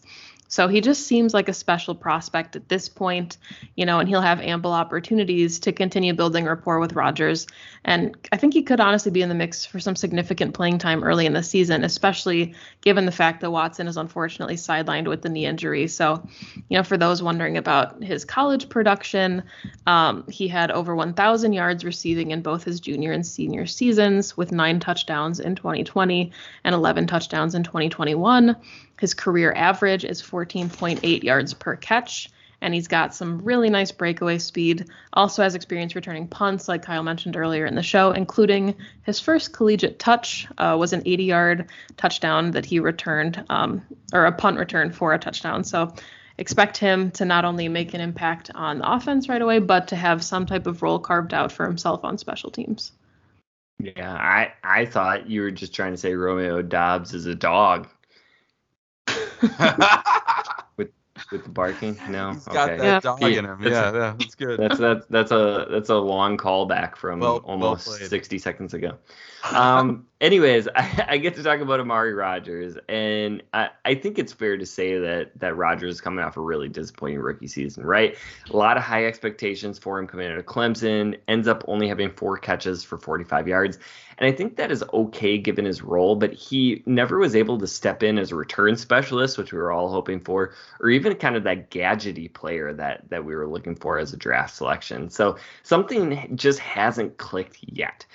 So 0.49 0.67
he 0.67 0.81
just 0.81 1.05
seems 1.05 1.33
like 1.33 1.47
a 1.47 1.53
special 1.53 1.93
prospect 1.93 2.55
at 2.55 2.67
this 2.67 2.89
point, 2.89 3.37
you 3.75 3.85
know, 3.85 3.99
and 3.99 4.09
he'll 4.09 4.19
have 4.19 4.41
ample 4.41 4.73
opportunities 4.73 5.59
to 5.59 5.71
continue 5.71 6.13
building 6.13 6.45
rapport 6.45 6.79
with 6.79 6.93
Rodgers. 6.93 7.45
And 7.85 8.17
I 8.31 8.37
think 8.37 8.55
he 8.55 8.63
could 8.63 8.79
honestly 8.79 9.11
be 9.11 9.21
in 9.21 9.29
the 9.29 9.35
mix 9.35 9.63
for 9.63 9.79
some 9.79 9.95
significant 9.95 10.55
playing 10.55 10.79
time 10.79 11.03
early 11.03 11.27
in 11.27 11.33
the 11.33 11.43
season, 11.43 11.83
especially 11.83 12.55
given 12.81 13.05
the 13.05 13.11
fact 13.11 13.41
that 13.41 13.51
Watson 13.51 13.87
is 13.87 13.95
unfortunately 13.95 14.55
sidelined 14.55 15.07
with 15.07 15.21
the 15.21 15.29
knee 15.29 15.45
injury. 15.45 15.87
So, 15.87 16.27
you 16.67 16.77
know, 16.77 16.83
for 16.83 16.97
those 16.97 17.21
wondering 17.21 17.55
about 17.55 18.01
his 18.03 18.25
college 18.25 18.69
production, 18.69 19.43
um, 19.85 20.25
he 20.29 20.47
had 20.47 20.71
over 20.71 20.95
1,000 20.95 21.53
yards 21.53 21.85
receiving 21.85 22.31
in 22.31 22.41
both 22.41 22.63
his 22.63 22.79
junior 22.79 23.11
and 23.11 23.25
senior 23.25 23.67
seasons, 23.67 24.35
with 24.35 24.51
nine 24.51 24.79
touchdowns 24.79 25.39
in 25.39 25.55
2020 25.55 26.31
and 26.63 26.73
11 26.73 27.05
touchdowns 27.05 27.53
in 27.53 27.63
2021. 27.63 28.55
His 28.99 29.13
career 29.13 29.53
average 29.55 30.03
is 30.05 30.21
14.8 30.21 31.23
yards 31.23 31.53
per 31.53 31.75
catch, 31.75 32.29
and 32.61 32.73
he's 32.73 32.87
got 32.87 33.15
some 33.15 33.39
really 33.39 33.69
nice 33.69 33.91
breakaway 33.91 34.37
speed. 34.37 34.89
Also 35.13 35.41
has 35.41 35.55
experience 35.55 35.95
returning 35.95 36.27
punts, 36.27 36.67
like 36.67 36.83
Kyle 36.83 37.03
mentioned 37.03 37.37
earlier 37.37 37.65
in 37.65 37.75
the 37.75 37.83
show, 37.83 38.11
including 38.11 38.75
his 39.03 39.19
first 39.19 39.53
collegiate 39.53 39.99
touch 39.99 40.47
uh, 40.57 40.75
was 40.77 40.91
an 40.91 41.01
80-yard 41.03 41.69
touchdown 41.95 42.51
that 42.51 42.65
he 42.65 42.79
returned, 42.79 43.43
um, 43.49 43.81
or 44.13 44.25
a 44.25 44.31
punt 44.31 44.57
return 44.57 44.91
for 44.91 45.13
a 45.13 45.19
touchdown. 45.19 45.63
So 45.63 45.93
expect 46.37 46.77
him 46.77 47.11
to 47.11 47.25
not 47.25 47.45
only 47.45 47.69
make 47.69 47.93
an 47.93 48.01
impact 48.01 48.51
on 48.53 48.79
the 48.79 48.91
offense 48.91 49.29
right 49.29 49.41
away, 49.41 49.59
but 49.59 49.89
to 49.89 49.95
have 49.95 50.23
some 50.23 50.45
type 50.45 50.67
of 50.67 50.81
role 50.81 50.99
carved 50.99 51.33
out 51.33 51.51
for 51.51 51.65
himself 51.65 52.03
on 52.03 52.17
special 52.17 52.51
teams. 52.51 52.91
Yeah, 53.79 54.13
I 54.13 54.51
I 54.61 54.85
thought 54.85 55.29
you 55.29 55.41
were 55.41 55.51
just 55.51 55.73
trying 55.73 55.91
to 55.91 55.97
say 55.97 56.13
Romeo 56.13 56.61
Doubs 56.61 57.13
is 57.13 57.25
a 57.27 57.35
dog. 57.35 57.87
with 60.77 60.89
with 61.31 61.43
the 61.43 61.49
barking? 61.49 61.99
No. 62.09 62.33
He's 62.33 62.45
got 62.45 62.69
okay. 62.69 62.77
that 62.77 62.83
yeah. 62.85 62.99
dog 62.99 63.21
in 63.21 63.45
him. 63.45 63.61
Yeah, 63.61 63.69
yeah, 63.69 64.15
that's 64.17 64.35
good. 64.35 64.59
That's 64.59 64.77
that's 64.77 65.05
that's 65.07 65.31
a 65.31 65.67
that's 65.69 65.89
a 65.89 65.97
long 65.97 66.37
callback 66.37 66.95
from 66.95 67.19
well, 67.19 67.37
almost 67.37 67.87
well 67.87 67.97
60 67.97 68.37
seconds 68.39 68.73
ago. 68.73 68.97
Um, 69.51 70.07
anyways, 70.21 70.67
I, 70.75 71.05
I, 71.09 71.17
get 71.17 71.35
to 71.35 71.43
talk 71.43 71.59
about 71.59 71.79
Amari 71.79 72.13
Rodgers, 72.13 72.77
and 72.87 73.43
I, 73.53 73.69
I 73.85 73.95
think 73.95 74.19
it's 74.19 74.33
fair 74.33 74.57
to 74.57 74.65
say 74.65 74.99
that 74.99 75.31
that 75.39 75.55
Rodgers 75.55 75.95
is 75.95 76.01
coming 76.01 76.23
off 76.23 76.37
a 76.37 76.41
really 76.41 76.69
disappointing 76.69 77.19
rookie 77.19 77.47
season, 77.47 77.85
right? 77.85 78.17
A 78.49 78.57
lot 78.57 78.77
of 78.77 78.83
high 78.83 79.05
expectations 79.05 79.79
for 79.79 79.99
him 79.99 80.07
coming 80.07 80.31
out 80.31 80.37
of 80.37 80.45
Clemson, 80.45 81.17
ends 81.27 81.47
up 81.47 81.63
only 81.67 81.87
having 81.87 82.09
four 82.09 82.37
catches 82.37 82.83
for 82.83 82.97
45 82.97 83.47
yards. 83.47 83.79
And 84.17 84.27
I 84.27 84.35
think 84.35 84.57
that 84.57 84.69
is 84.69 84.83
okay 84.93 85.37
given 85.37 85.63
his 85.63 85.81
role, 85.81 86.17
but 86.17 86.33
he 86.33 86.83
never 86.85 87.19
was 87.19 87.37
able 87.37 87.57
to 87.57 87.67
step 87.67 88.03
in 88.03 88.17
as 88.17 88.33
a 88.33 88.35
return 88.35 88.75
specialist, 88.75 89.37
which 89.37 89.53
we 89.53 89.59
were 89.59 89.71
all 89.71 89.89
hoping 89.89 90.19
for, 90.19 90.53
or 90.81 90.89
even 90.89 91.15
kind 91.15 91.37
of 91.37 91.43
that 91.45 91.71
gadgety 91.71 92.31
player 92.31 92.73
that 92.73 93.09
that 93.09 93.23
we 93.23 93.33
were 93.33 93.47
looking 93.47 93.75
for 93.75 93.97
as 93.97 94.11
a 94.11 94.17
draft 94.17 94.53
selection. 94.55 95.09
So 95.09 95.37
something 95.63 96.35
just 96.35 96.59
hasn't 96.59 97.17
clicked 97.17 97.59
yet. 97.61 98.05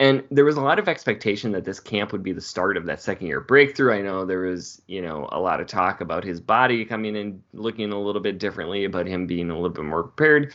And 0.00 0.24
there 0.30 0.44
was 0.44 0.56
a 0.56 0.60
lot 0.60 0.80
of 0.80 0.88
expectation 0.88 1.52
that 1.52 1.64
this 1.64 1.78
camp 1.78 2.10
would 2.10 2.22
be 2.22 2.32
the 2.32 2.40
start 2.40 2.76
of 2.76 2.86
that 2.86 3.00
second 3.00 3.28
year 3.28 3.40
breakthrough. 3.40 3.92
I 3.92 4.02
know 4.02 4.24
there 4.24 4.40
was, 4.40 4.82
you 4.88 5.00
know, 5.00 5.28
a 5.30 5.38
lot 5.38 5.60
of 5.60 5.68
talk 5.68 6.00
about 6.00 6.24
his 6.24 6.40
body 6.40 6.84
coming 6.84 7.14
in 7.14 7.42
looking 7.52 7.92
a 7.92 8.00
little 8.00 8.20
bit 8.20 8.38
differently, 8.38 8.84
about 8.84 9.06
him 9.06 9.26
being 9.26 9.50
a 9.50 9.54
little 9.54 9.70
bit 9.70 9.84
more 9.84 10.02
prepared. 10.02 10.52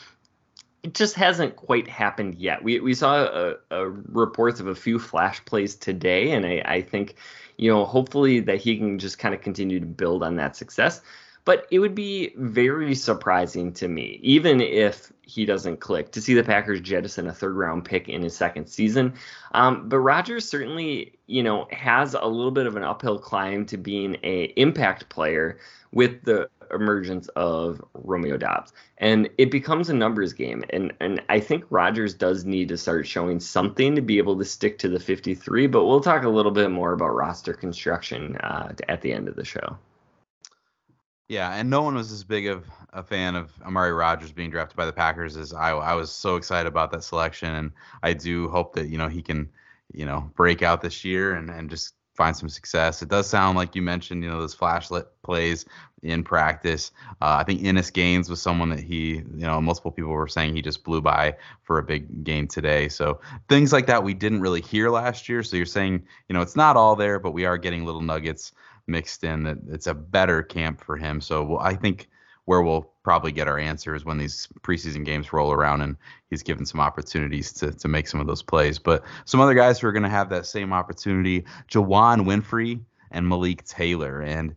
It 0.84 0.94
just 0.94 1.16
hasn't 1.16 1.56
quite 1.56 1.88
happened 1.88 2.36
yet. 2.36 2.64
We 2.64 2.80
we 2.82 2.94
saw 2.94 3.24
a, 3.24 3.56
a 3.72 3.90
reports 3.90 4.60
of 4.60 4.68
a 4.68 4.76
few 4.76 5.00
flash 5.00 5.44
plays 5.46 5.76
today, 5.76 6.32
and 6.32 6.46
I, 6.46 6.62
I 6.66 6.82
think, 6.82 7.16
you 7.58 7.72
know, 7.72 7.86
hopefully 7.86 8.42
that 8.42 8.58
he 8.58 8.78
can 8.78 9.00
just 9.00 9.20
kind 9.20 9.34
of 9.34 9.42
continue 9.42 9.80
to 9.80 9.86
build 9.86 10.22
on 10.22 10.36
that 10.36 10.56
success. 10.56 11.02
But 11.50 11.66
it 11.72 11.80
would 11.80 11.96
be 11.96 12.32
very 12.38 12.94
surprising 12.94 13.74
to 13.74 13.88
me, 13.88 14.20
even 14.22 14.62
if 14.62 15.12
he 15.24 15.46
doesn't 15.46 15.80
click, 15.80 16.12
to 16.12 16.22
see 16.22 16.36
the 16.36 16.44
Packers 16.44 16.80
jettison 16.80 17.26
a 17.26 17.34
third 17.34 17.56
round 17.56 17.86
pick 17.86 18.08
in 18.08 18.22
his 18.22 18.38
second 18.38 18.68
season. 18.68 19.16
Um, 19.56 19.90
but 19.90 19.98
Rodgers 19.98 20.48
certainly, 20.48 21.18
you 21.26 21.42
know, 21.42 21.68
has 21.72 22.14
a 22.14 22.28
little 22.28 22.52
bit 22.52 22.68
of 22.68 22.76
an 22.76 22.84
uphill 22.84 23.18
climb 23.18 23.66
to 23.66 23.78
being 23.78 24.18
a 24.22 24.54
impact 24.58 25.10
player 25.10 25.58
with 25.92 26.24
the 26.24 26.52
emergence 26.72 27.30
of 27.30 27.84
Romeo 27.96 28.38
Doubs. 28.38 28.72
And 29.00 29.28
it 29.40 29.50
becomes 29.50 29.90
a 29.90 29.96
numbers 29.96 30.34
game. 30.34 30.64
And 30.70 30.94
and 31.00 31.20
I 31.30 31.40
think 31.40 31.64
Rodgers 31.72 32.14
does 32.14 32.46
need 32.46 32.70
to 32.70 32.78
start 32.78 33.08
showing 33.08 33.40
something 33.40 33.96
to 33.96 34.04
be 34.04 34.20
able 34.20 34.38
to 34.38 34.46
stick 34.46 34.78
to 34.78 34.88
the 34.88 35.00
53. 35.00 35.66
But 35.66 35.86
we'll 35.86 36.00
talk 36.00 36.26
a 36.26 36.30
little 36.30 36.52
bit 36.52 36.70
more 36.70 36.94
about 36.94 37.16
roster 37.16 37.54
construction 37.54 38.36
uh, 38.36 38.74
at 38.88 39.02
the 39.02 39.12
end 39.12 39.28
of 39.28 39.36
the 39.36 39.46
show. 39.46 39.80
Yeah, 41.30 41.54
and 41.54 41.70
no 41.70 41.84
one 41.84 41.94
was 41.94 42.12
as 42.12 42.24
big 42.24 42.48
of 42.48 42.66
a 42.92 43.04
fan 43.04 43.36
of 43.36 43.52
Amari 43.64 43.94
Rodgers 43.94 44.32
being 44.32 44.50
drafted 44.50 44.76
by 44.76 44.88
the 44.88 44.92
Packers 44.92 45.38
as 45.38 45.54
I, 45.54 45.70
I 45.70 45.94
was 45.94 46.12
so 46.12 46.36
excited 46.36 46.68
about 46.68 46.92
that 46.92 47.04
selection, 47.04 47.54
and 47.54 47.72
I 48.02 48.14
do 48.14 48.50
hope 48.50 48.74
that 48.74 48.88
you 48.88 48.98
know 48.98 49.08
he 49.08 49.22
can, 49.22 49.48
you 49.94 50.08
know, 50.08 50.32
break 50.36 50.64
out 50.64 50.82
this 50.82 51.06
year 51.06 51.36
and 51.36 51.52
and 51.52 51.70
just 51.70 51.94
find 52.16 52.36
some 52.36 52.50
success. 52.50 53.04
It 53.04 53.10
does 53.10 53.30
sound 53.30 53.58
like 53.58 53.76
you 53.76 53.82
mentioned, 53.82 54.24
you 54.24 54.30
know, 54.30 54.42
those 54.42 54.56
flashlight 54.56 55.06
plays 55.24 55.66
in 56.04 56.24
practice. 56.24 56.92
Uh, 57.22 57.38
I 57.40 57.44
think 57.46 57.64
Innis 57.64 57.92
Gaines 57.92 58.30
was 58.30 58.42
someone 58.42 58.70
that 58.70 58.82
he, 58.82 59.18
you 59.18 59.26
know, 59.46 59.62
multiple 59.62 59.92
people 59.92 60.12
were 60.12 60.28
saying 60.28 60.54
he 60.54 60.62
just 60.62 60.84
blew 60.84 61.00
by 61.00 61.38
for 61.64 61.78
a 61.80 61.84
big 61.84 62.26
game 62.26 62.48
today. 62.48 62.90
So 62.90 63.22
things 63.48 63.72
like 63.72 63.86
that 63.88 64.04
we 64.04 64.14
didn't 64.14 64.42
really 64.42 64.60
hear 64.62 64.90
last 64.90 65.30
year. 65.30 65.44
So 65.44 65.56
you're 65.56 65.66
saying, 65.66 66.04
you 66.28 66.34
know, 66.34 66.42
it's 66.42 66.58
not 66.58 66.76
all 66.76 66.98
there, 66.98 67.20
but 67.20 67.32
we 67.32 67.46
are 67.46 67.58
getting 67.58 67.86
little 67.86 68.02
nuggets 68.02 68.52
mixed 68.90 69.24
in 69.24 69.44
that 69.44 69.58
it's 69.70 69.88
a 69.88 69.94
better 69.94 70.44
camp 70.44 70.84
for 70.84 70.98
him. 70.98 71.22
So 71.22 71.58
I 71.60 71.76
think 71.76 72.10
where 72.46 72.64
we'll 72.64 72.92
probably 73.04 73.32
get 73.32 73.48
our 73.48 73.60
answers 73.60 74.04
when 74.04 74.18
these 74.18 74.48
preseason 74.62 75.06
games 75.06 75.32
roll 75.32 75.52
around 75.52 75.82
and 75.82 75.96
he's 76.32 76.42
given 76.42 76.66
some 76.66 76.80
opportunities 76.80 77.54
to 77.54 77.72
to 77.72 77.88
make 77.88 78.08
some 78.08 78.20
of 78.20 78.28
those 78.28 78.42
plays. 78.42 78.80
But 78.80 79.04
some 79.26 79.40
other 79.40 79.54
guys 79.54 79.80
who 79.80 79.88
are 79.88 79.92
going 79.92 80.04
to 80.04 80.10
have 80.10 80.30
that 80.30 80.48
same 80.48 80.74
opportunity, 80.74 81.46
Juwann 81.70 82.26
Winfree 82.26 82.82
and 83.12 83.28
Malik 83.28 83.64
Taylor. 83.66 84.22
And 84.22 84.56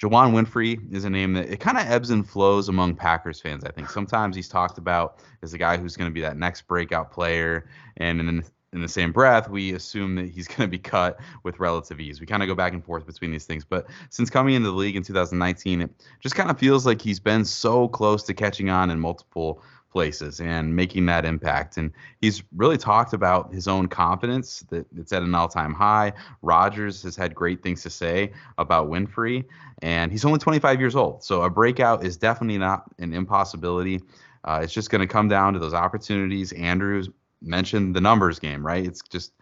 Juwann 0.00 0.32
Winfree 0.32 0.92
is 0.92 1.04
a 1.04 1.10
name 1.10 1.34
that 1.34 1.50
it 1.50 1.60
kind 1.60 1.78
of 1.78 1.86
ebbs 1.86 2.10
and 2.10 2.28
flows 2.28 2.68
among 2.68 2.96
Packers 2.96 3.40
fans. 3.40 3.64
I 3.64 3.70
think 3.70 3.90
sometimes 3.90 4.34
he's 4.36 4.48
talked 4.48 4.78
about 4.78 5.22
as 5.42 5.54
a 5.54 5.58
guy 5.58 5.76
who's 5.76 5.96
going 5.96 6.10
to 6.10 6.14
be 6.14 6.20
that 6.22 6.36
next 6.36 6.66
breakout 6.66 7.12
player, 7.12 7.68
and 7.98 8.20
in 8.20 8.44
in 8.74 8.82
the 8.82 8.88
same 8.88 9.12
breath, 9.12 9.48
we 9.48 9.72
assume 9.72 10.16
that 10.16 10.28
he's 10.28 10.48
going 10.48 10.60
to 10.60 10.68
be 10.68 10.78
cut 10.78 11.18
with 11.42 11.58
relative 11.58 12.00
ease. 12.00 12.20
We 12.20 12.26
kind 12.26 12.42
of 12.42 12.48
go 12.48 12.54
back 12.54 12.72
and 12.72 12.84
forth 12.84 13.06
between 13.06 13.30
these 13.30 13.46
things. 13.46 13.64
But 13.64 13.86
since 14.10 14.28
coming 14.28 14.54
into 14.54 14.70
the 14.70 14.76
league 14.76 14.96
in 14.96 15.02
2019, 15.02 15.80
it 15.80 15.90
just 16.20 16.34
kind 16.34 16.50
of 16.50 16.58
feels 16.58 16.84
like 16.84 17.00
he's 17.00 17.20
been 17.20 17.44
so 17.44 17.88
close 17.88 18.22
to 18.24 18.34
catching 18.34 18.68
on 18.68 18.90
in 18.90 19.00
multiple 19.00 19.62
places 19.94 20.40
and 20.40 20.74
making 20.74 21.06
that 21.06 21.24
impact. 21.24 21.76
And 21.76 21.92
he's 22.20 22.42
really 22.56 22.76
talked 22.76 23.12
about 23.12 23.54
his 23.54 23.68
own 23.68 23.86
confidence 23.86 24.64
that 24.70 24.86
it's 24.96 25.12
at 25.12 25.22
an 25.22 25.34
all-time 25.36 25.72
high. 25.72 26.12
Rodgers 26.42 27.00
has 27.04 27.14
had 27.14 27.32
great 27.32 27.62
things 27.62 27.82
to 27.84 27.90
say 27.90 28.32
about 28.58 28.88
Winfree, 28.88 29.44
and 29.82 30.10
he's 30.10 30.24
only 30.24 30.40
25 30.40 30.80
years 30.80 30.96
old. 30.96 31.22
So 31.22 31.42
a 31.42 31.48
breakout 31.48 32.04
is 32.04 32.16
definitely 32.16 32.58
not 32.58 32.90
an 32.98 33.14
impossibility. 33.14 34.00
Uh, 34.42 34.60
it's 34.64 34.72
just 34.72 34.90
going 34.90 35.00
to 35.00 35.06
come 35.06 35.28
down 35.28 35.52
to 35.52 35.60
those 35.60 35.74
opportunities. 35.74 36.52
Andrews 36.52 37.08
mentioned 37.44 37.94
the 37.94 38.00
numbers 38.00 38.38
game, 38.38 38.64
right? 38.64 38.84
It's 38.84 39.02
just 39.02 39.32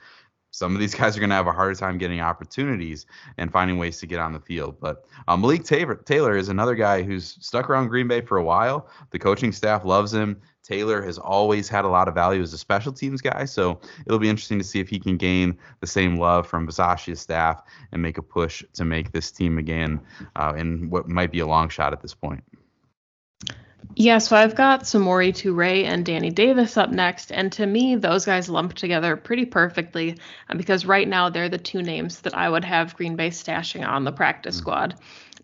some 0.52 0.74
of 0.74 0.80
these 0.80 0.94
guys 0.98 1.16
are 1.16 1.20
going 1.20 1.30
to 1.30 1.36
have 1.36 1.48
a 1.48 1.52
harder 1.52 1.74
time 1.74 1.98
getting 1.98 2.20
opportunities 2.20 3.06
and 3.38 3.50
finding 3.50 3.78
ways 3.78 3.98
to 3.98 4.06
get 4.06 4.20
on 4.20 4.32
the 4.32 4.40
field. 4.40 4.76
But 4.80 5.04
um, 5.26 5.40
Malik 5.40 5.64
Taylor, 5.64 5.96
Taylor 5.96 6.36
is 6.36 6.48
another 6.48 6.74
guy 6.74 7.02
who's 7.02 7.36
stuck 7.40 7.68
around 7.68 7.88
Green 7.88 8.06
Bay 8.06 8.20
for 8.20 8.36
a 8.36 8.44
while. 8.44 8.88
The 9.10 9.18
coaching 9.18 9.52
staff 9.52 9.84
loves 9.84 10.12
him. 10.14 10.40
Taylor 10.62 11.02
has 11.02 11.18
always 11.18 11.68
had 11.68 11.84
a 11.84 11.88
lot 11.88 12.06
of 12.06 12.14
value 12.14 12.40
as 12.40 12.52
a 12.52 12.58
special 12.58 12.92
teams 12.92 13.20
guy, 13.20 13.44
so 13.46 13.80
it'll 14.06 14.20
be 14.20 14.28
interesting 14.28 14.58
to 14.58 14.64
see 14.64 14.78
if 14.78 14.88
he 14.88 15.00
can 15.00 15.16
gain 15.16 15.58
the 15.80 15.88
same 15.88 16.18
love 16.18 16.46
from 16.46 16.68
Bisaccia's 16.68 17.20
staff 17.20 17.62
and 17.90 18.00
make 18.00 18.16
a 18.16 18.22
push 18.22 18.62
to 18.74 18.84
make 18.84 19.10
this 19.10 19.32
team 19.32 19.58
again 19.58 20.00
uh, 20.36 20.52
in 20.56 20.88
what 20.88 21.08
might 21.08 21.32
be 21.32 21.40
a 21.40 21.46
long 21.46 21.68
shot 21.68 21.92
at 21.92 22.00
this 22.00 22.14
point. 22.14 22.44
Yeah, 23.94 24.18
so 24.18 24.36
I've 24.36 24.54
got 24.54 24.84
Samori 24.84 25.32
Toure 25.32 25.84
and 25.84 26.04
Danny 26.04 26.30
Davis 26.30 26.76
up 26.76 26.90
next, 26.90 27.30
and 27.30 27.52
to 27.52 27.66
me, 27.66 27.96
those 27.96 28.24
guys 28.24 28.48
lump 28.48 28.72
together 28.72 29.16
pretty 29.16 29.44
perfectly 29.44 30.16
um, 30.48 30.56
because 30.56 30.86
right 30.86 31.06
now 31.06 31.28
they're 31.28 31.50
the 31.50 31.58
two 31.58 31.82
names 31.82 32.20
that 32.20 32.34
I 32.34 32.48
would 32.48 32.64
have 32.64 32.96
Green 32.96 33.16
Bay 33.16 33.28
stashing 33.28 33.86
on 33.86 34.04
the 34.04 34.12
practice 34.12 34.56
mm-hmm. 34.56 34.62
squad. 34.62 34.94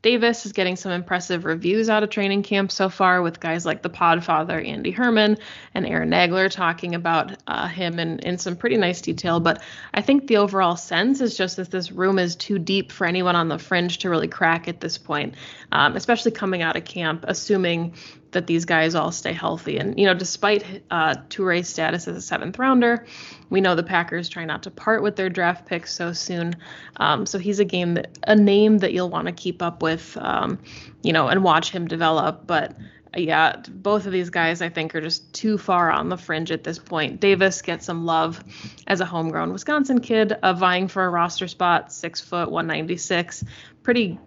Davis 0.00 0.46
is 0.46 0.52
getting 0.52 0.76
some 0.76 0.92
impressive 0.92 1.44
reviews 1.44 1.90
out 1.90 2.04
of 2.04 2.11
training 2.11 2.44
camp 2.44 2.70
so 2.70 2.88
far 2.88 3.20
with 3.20 3.40
guys 3.40 3.66
like 3.66 3.82
the 3.82 3.90
Podfather 3.90 4.64
Andy 4.64 4.92
Herman 4.92 5.38
and 5.74 5.87
Aaron 5.87 6.11
Nagler 6.11 6.48
talking 6.48 6.94
about 6.94 7.37
uh, 7.48 7.66
him 7.66 7.98
in, 7.98 8.20
in 8.20 8.38
some 8.38 8.54
pretty 8.54 8.76
nice 8.76 9.00
detail. 9.00 9.40
But 9.40 9.61
I 9.92 10.00
think 10.00 10.28
the 10.28 10.37
overall 10.37 10.76
sense 10.76 11.20
is 11.20 11.37
just 11.37 11.56
that 11.56 11.72
this 11.72 11.90
room 11.90 12.18
is 12.20 12.37
too 12.37 12.61
deep 12.61 12.92
for 12.92 13.06
anyone 13.06 13.34
on 13.34 13.48
the 13.48 13.58
fringe 13.58 13.98
to 13.98 14.11
really 14.11 14.28
crack 14.28 14.68
at 14.68 14.80
this 14.80 14.98
point, 14.98 15.34
um, 15.72 15.96
especially 15.96 16.30
coming 16.30 16.62
out 16.62 16.76
of 16.76 16.84
camp, 16.84 17.24
assuming 17.26 17.94
that 18.32 18.46
these 18.46 18.64
guys 18.64 18.94
all 18.94 19.10
stay 19.10 19.32
healthy. 19.32 19.78
And, 19.78 19.98
you 19.98 20.06
know, 20.06 20.14
despite 20.14 20.82
uh, 20.90 21.14
Toure's 21.28 21.68
status 21.68 22.06
as 22.08 22.16
a 22.16 22.20
seventh 22.20 22.58
rounder, 22.58 23.06
we 23.50 23.60
know 23.60 23.74
the 23.74 23.82
Packers 23.82 24.28
try 24.28 24.44
not 24.44 24.62
to 24.64 24.70
part 24.70 25.02
with 25.02 25.16
their 25.16 25.30
draft 25.30 25.66
picks 25.66 25.94
so 25.94 26.12
soon. 26.12 26.54
Um, 26.96 27.24
so 27.24 27.38
he's 27.38 27.58
a 27.58 27.64
game 27.64 27.94
that 27.94 28.18
a 28.26 28.36
name 28.36 28.78
that 28.78 28.92
you'll 28.92 29.10
want 29.10 29.26
to 29.26 29.32
keep 29.32 29.62
up 29.62 29.82
with, 29.82 30.16
um, 30.20 30.58
you 31.02 31.12
know, 31.12 31.28
and 31.28 31.42
watch 31.42 31.70
him 31.70 31.88
develop. 31.88 32.46
But 32.46 32.76
yeah, 33.16 33.62
both 33.70 34.06
of 34.06 34.12
these 34.12 34.30
guys 34.30 34.60
I 34.60 34.68
think 34.68 34.94
are 34.94 35.00
just 35.00 35.32
too 35.32 35.56
far 35.56 35.90
on 35.90 36.10
the 36.10 36.18
fringe 36.18 36.50
at 36.50 36.64
this 36.64 36.78
point. 36.78 37.20
Davis 37.20 37.62
gets 37.62 37.86
some 37.86 38.04
love 38.04 38.44
as 38.86 39.00
a 39.00 39.06
homegrown 39.06 39.52
Wisconsin 39.52 40.00
kid, 40.00 40.32
uh, 40.32 40.52
vying 40.52 40.88
for 40.88 41.04
a 41.04 41.08
roster 41.08 41.48
spot, 41.48 41.92
six 41.92 42.20
foot, 42.20 42.50
196, 42.50 43.44
pretty 43.82 44.18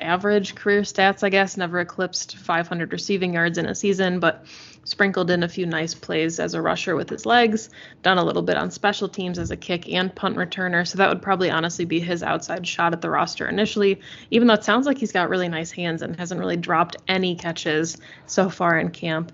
average 0.00 0.54
career 0.54 0.82
stats, 0.82 1.22
I 1.22 1.28
guess. 1.28 1.56
Never 1.56 1.80
eclipsed 1.80 2.36
500 2.36 2.92
receiving 2.92 3.34
yards 3.34 3.58
in 3.58 3.66
a 3.66 3.74
season, 3.74 4.20
but 4.20 4.44
sprinkled 4.84 5.30
in 5.30 5.42
a 5.42 5.48
few 5.48 5.66
nice 5.66 5.94
plays 5.94 6.38
as 6.38 6.54
a 6.54 6.62
rusher 6.62 6.94
with 6.94 7.10
his 7.10 7.26
legs. 7.26 7.70
Done 8.02 8.18
a 8.18 8.24
little 8.24 8.42
bit 8.42 8.56
on 8.56 8.70
special 8.70 9.08
teams 9.08 9.38
as 9.38 9.50
a 9.50 9.56
kick 9.56 9.92
and 9.92 10.14
punt 10.14 10.36
returner. 10.36 10.86
So 10.86 10.98
that 10.98 11.08
would 11.08 11.22
probably 11.22 11.50
honestly 11.50 11.84
be 11.84 11.98
his 11.98 12.22
outside 12.22 12.66
shot 12.66 12.92
at 12.92 13.00
the 13.00 13.10
roster 13.10 13.48
initially, 13.48 14.00
even 14.30 14.46
though 14.46 14.54
it 14.54 14.64
sounds 14.64 14.86
like 14.86 14.98
he's 14.98 15.12
got 15.12 15.28
really 15.28 15.48
nice 15.48 15.72
hands 15.72 16.02
and 16.02 16.16
hasn't 16.16 16.40
really 16.40 16.56
dropped 16.56 16.96
any 17.08 17.34
catches 17.34 17.98
so 18.26 18.48
far 18.48 18.78
in 18.78 18.90
camp. 18.90 19.32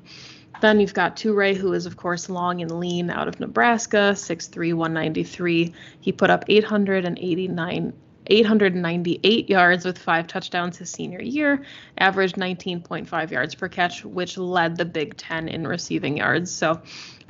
Then 0.61 0.81
you've 0.81 0.94
got 0.94 1.16
Toure, 1.16 1.57
who 1.57 1.72
is, 1.72 1.87
of 1.87 1.96
course, 1.96 2.28
long 2.28 2.62
and 2.62 2.70
lean 2.78 3.11
out 3.11 3.26
of 3.26 3.40
Nebraska, 3.40 4.12
6'3, 4.14 4.74
193. 4.74 5.74
He 6.00 6.12
put 6.12 6.31
up 6.31 6.44
889 6.48 7.92
898 8.26 9.50
yards 9.50 9.85
with 9.85 9.98
five 9.98 10.26
touchdowns 10.26 10.78
his 10.78 10.90
senior 10.90 11.20
year, 11.20 11.64
averaged 11.98 12.37
19.5 12.37 13.30
yards 13.30 13.54
per 13.54 13.68
catch, 13.68 14.04
which 14.04 14.38
led 14.38 14.76
the 14.76 14.85
Big 14.85 15.16
Ten 15.16 15.48
in 15.48 15.66
receiving 15.66 16.16
yards. 16.16 16.50
So, 16.50 16.80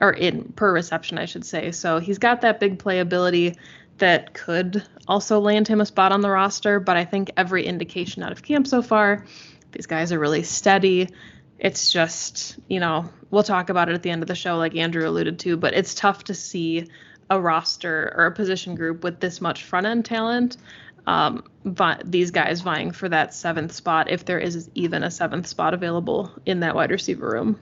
or 0.01 0.13
in 0.13 0.53
per 0.57 0.73
reception, 0.73 1.19
I 1.19 1.25
should 1.25 1.45
say. 1.45 1.71
So 1.73 1.99
he's 1.99 2.19
got 2.19 2.43
that 2.43 2.61
big 2.61 2.79
playability 2.79 3.57
that 3.99 4.35
could 4.35 4.83
also 5.07 5.39
land 5.39 5.69
him 5.69 5.81
a 5.81 5.87
spot 5.87 6.13
on 6.13 6.21
the 6.21 6.31
roster. 6.31 6.81
But 6.81 6.97
I 6.97 7.05
think 7.05 7.31
every 7.37 7.65
indication 7.65 8.23
out 8.23 8.33
of 8.33 8.43
camp 8.43 8.67
so 8.67 8.83
far, 8.83 9.25
these 9.73 9.87
guys 9.87 10.13
are 10.13 10.19
really 10.19 10.43
steady. 10.43 11.09
It's 11.59 11.93
just, 11.93 12.59
you 12.69 12.81
know, 12.81 13.09
we'll 13.31 13.45
talk 13.45 13.71
about 13.71 13.89
it 13.89 13.95
at 13.95 14.03
the 14.03 14.11
end 14.11 14.23
of 14.23 14.29
the 14.29 14.35
show, 14.35 14.57
like 14.57 14.75
Andrew 14.75 15.09
alluded 15.09 15.39
to, 15.41 15.57
but 15.57 15.75
it's 15.75 15.95
tough 15.95 16.25
to 16.25 16.35
see 16.35 16.89
a 17.31 17.41
roster 17.41 18.13
or 18.17 18.27
a 18.27 18.33
position 18.33 18.75
group 18.75 19.05
with 19.05 19.21
this 19.21 19.41
much 19.41 19.65
front 19.65 19.87
end 19.87 20.05
talent. 20.05 20.57
Um, 21.07 21.45
vi- 21.65 22.01
these 22.05 22.31
guys 22.31 22.61
vying 22.61 22.93
for 22.93 23.09
that 23.09 23.35
seventh 23.35 23.73
spot, 23.73 24.11
if 24.11 24.25
there 24.25 24.39
is 24.39 24.71
even 24.75 25.03
a 25.03 25.11
seventh 25.11 25.47
spot 25.47 25.75
available 25.75 26.31
in 26.47 26.61
that 26.61 26.75
wide 26.75 26.91
receiver 26.91 27.29
room. 27.29 27.59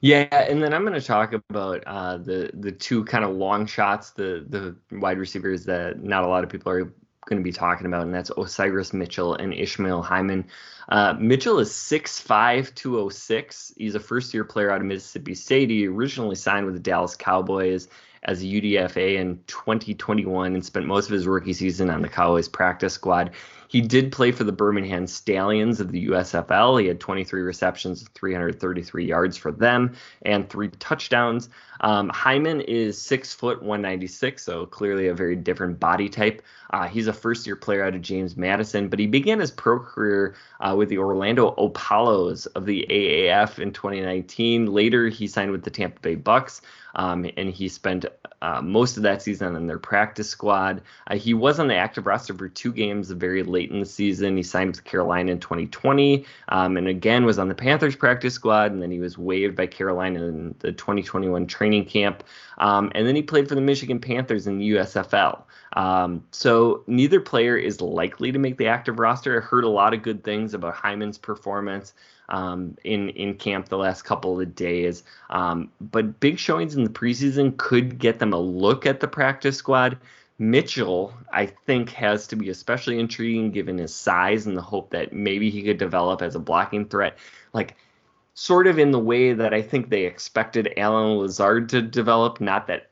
Yeah, 0.00 0.28
and 0.30 0.62
then 0.62 0.74
I'm 0.74 0.82
going 0.82 0.98
to 0.98 1.06
talk 1.06 1.32
about 1.32 1.82
uh, 1.86 2.18
the 2.18 2.50
the 2.54 2.72
two 2.72 3.04
kind 3.04 3.24
of 3.24 3.34
long 3.34 3.66
shots, 3.66 4.10
the 4.10 4.44
the 4.48 4.76
wide 4.98 5.18
receivers 5.18 5.64
that 5.64 6.02
not 6.02 6.24
a 6.24 6.28
lot 6.28 6.44
of 6.44 6.50
people 6.50 6.70
are 6.72 6.92
going 7.26 7.38
to 7.38 7.42
be 7.42 7.52
talking 7.52 7.86
about, 7.86 8.02
and 8.02 8.14
that's 8.14 8.30
Osiris 8.36 8.92
Mitchell 8.92 9.34
and 9.34 9.52
Ishmael 9.52 10.02
Hyman. 10.02 10.46
Uh, 10.88 11.14
Mitchell 11.18 11.58
is 11.58 11.70
6'5, 11.70 12.72
206. 12.74 13.72
He's 13.76 13.96
a 13.96 14.00
first 14.00 14.32
year 14.32 14.44
player 14.44 14.70
out 14.70 14.80
of 14.80 14.86
Mississippi 14.86 15.34
State. 15.34 15.68
He 15.68 15.88
originally 15.88 16.36
signed 16.36 16.66
with 16.66 16.74
the 16.76 16.80
Dallas 16.80 17.16
Cowboys 17.16 17.88
as 18.26 18.42
a 18.42 18.44
UDFA 18.44 19.16
in 19.16 19.40
2021 19.46 20.54
and 20.54 20.64
spent 20.64 20.86
most 20.86 21.06
of 21.06 21.12
his 21.12 21.26
rookie 21.26 21.52
season 21.52 21.88
on 21.90 22.02
the 22.02 22.08
Cowboys 22.08 22.48
practice 22.48 22.94
squad. 22.94 23.30
He 23.68 23.80
did 23.80 24.12
play 24.12 24.32
for 24.32 24.44
the 24.44 24.52
Birmingham 24.52 25.06
Stallions 25.06 25.80
of 25.80 25.90
the 25.92 26.06
USFL. 26.06 26.80
He 26.80 26.86
had 26.86 27.00
23 27.00 27.42
receptions, 27.42 28.06
333 28.14 29.06
yards 29.06 29.36
for 29.36 29.52
them, 29.52 29.94
and 30.22 30.48
three 30.48 30.68
touchdowns. 30.68 31.48
Um, 31.80 32.08
Hyman 32.08 32.62
is 32.62 33.00
six 33.00 33.34
foot 33.34 33.62
196, 33.62 34.42
so 34.42 34.66
clearly 34.66 35.08
a 35.08 35.14
very 35.14 35.36
different 35.36 35.78
body 35.78 36.08
type. 36.08 36.42
Uh, 36.70 36.88
he's 36.88 37.06
a 37.06 37.12
first 37.12 37.46
year 37.46 37.56
player 37.56 37.84
out 37.84 37.94
of 37.94 38.02
James 38.02 38.36
Madison, 38.36 38.88
but 38.88 38.98
he 38.98 39.06
began 39.06 39.40
his 39.40 39.50
pro 39.50 39.78
career 39.78 40.34
uh, 40.60 40.74
with 40.76 40.88
the 40.88 40.98
Orlando 40.98 41.48
Apollos 41.48 42.46
of 42.46 42.66
the 42.66 42.86
AAF 42.88 43.58
in 43.58 43.72
2019. 43.72 44.66
Later, 44.66 45.08
he 45.08 45.26
signed 45.26 45.50
with 45.52 45.64
the 45.64 45.70
Tampa 45.70 46.00
Bay 46.00 46.14
Bucks. 46.14 46.62
Um, 46.96 47.30
and 47.36 47.50
he 47.50 47.68
spent 47.68 48.06
uh, 48.40 48.62
most 48.62 48.96
of 48.96 49.02
that 49.02 49.20
season 49.20 49.54
on 49.54 49.66
their 49.66 49.78
practice 49.78 50.30
squad. 50.30 50.82
Uh, 51.06 51.16
he 51.16 51.34
was 51.34 51.60
on 51.60 51.68
the 51.68 51.74
active 51.74 52.06
roster 52.06 52.34
for 52.34 52.48
two 52.48 52.72
games 52.72 53.10
very 53.10 53.42
in 53.64 53.80
the 53.80 53.86
season. 53.86 54.36
He 54.36 54.42
signed 54.42 54.76
with 54.76 54.84
Carolina 54.84 55.32
in 55.32 55.40
2020, 55.40 56.24
um, 56.48 56.76
and 56.76 56.88
again 56.88 57.24
was 57.24 57.38
on 57.38 57.48
the 57.48 57.54
Panthers 57.54 57.96
practice 57.96 58.34
squad. 58.34 58.72
And 58.72 58.82
then 58.82 58.90
he 58.90 59.00
was 59.00 59.18
waived 59.18 59.56
by 59.56 59.66
Carolina 59.66 60.24
in 60.24 60.54
the 60.60 60.72
2021 60.72 61.46
training 61.46 61.86
camp. 61.86 62.22
Um, 62.58 62.92
and 62.94 63.06
then 63.06 63.16
he 63.16 63.22
played 63.22 63.48
for 63.48 63.54
the 63.54 63.60
Michigan 63.60 63.98
Panthers 63.98 64.46
in 64.46 64.58
the 64.58 64.70
USFL. 64.70 65.42
Um, 65.74 66.24
so 66.30 66.84
neither 66.86 67.20
player 67.20 67.56
is 67.56 67.80
likely 67.80 68.32
to 68.32 68.38
make 68.38 68.56
the 68.56 68.68
active 68.68 68.98
roster. 68.98 69.40
I 69.40 69.44
heard 69.44 69.64
a 69.64 69.68
lot 69.68 69.92
of 69.92 70.02
good 70.02 70.24
things 70.24 70.54
about 70.54 70.74
Hyman's 70.74 71.18
performance 71.18 71.92
um, 72.28 72.76
in 72.84 73.10
in 73.10 73.34
camp 73.34 73.68
the 73.68 73.78
last 73.78 74.02
couple 74.02 74.40
of 74.40 74.54
days. 74.54 75.02
Um, 75.30 75.70
but 75.80 76.20
big 76.20 76.38
showings 76.38 76.74
in 76.74 76.84
the 76.84 76.90
preseason 76.90 77.56
could 77.56 77.98
get 77.98 78.18
them 78.18 78.32
a 78.32 78.38
look 78.38 78.86
at 78.86 79.00
the 79.00 79.08
practice 79.08 79.56
squad. 79.56 79.98
Mitchell, 80.38 81.14
I 81.32 81.46
think, 81.46 81.90
has 81.90 82.26
to 82.28 82.36
be 82.36 82.50
especially 82.50 82.98
intriguing 82.98 83.52
given 83.52 83.78
his 83.78 83.94
size 83.94 84.46
and 84.46 84.56
the 84.56 84.62
hope 84.62 84.90
that 84.90 85.12
maybe 85.12 85.50
he 85.50 85.62
could 85.62 85.78
develop 85.78 86.20
as 86.20 86.34
a 86.34 86.40
blocking 86.40 86.86
threat. 86.86 87.16
Like 87.52 87.76
sort 88.34 88.66
of 88.66 88.78
in 88.78 88.90
the 88.90 88.98
way 88.98 89.32
that 89.32 89.54
I 89.54 89.62
think 89.62 89.88
they 89.88 90.04
expected 90.04 90.74
Allen 90.76 91.18
Lazard 91.18 91.70
to 91.70 91.82
develop. 91.82 92.40
Not 92.40 92.66
that 92.68 92.90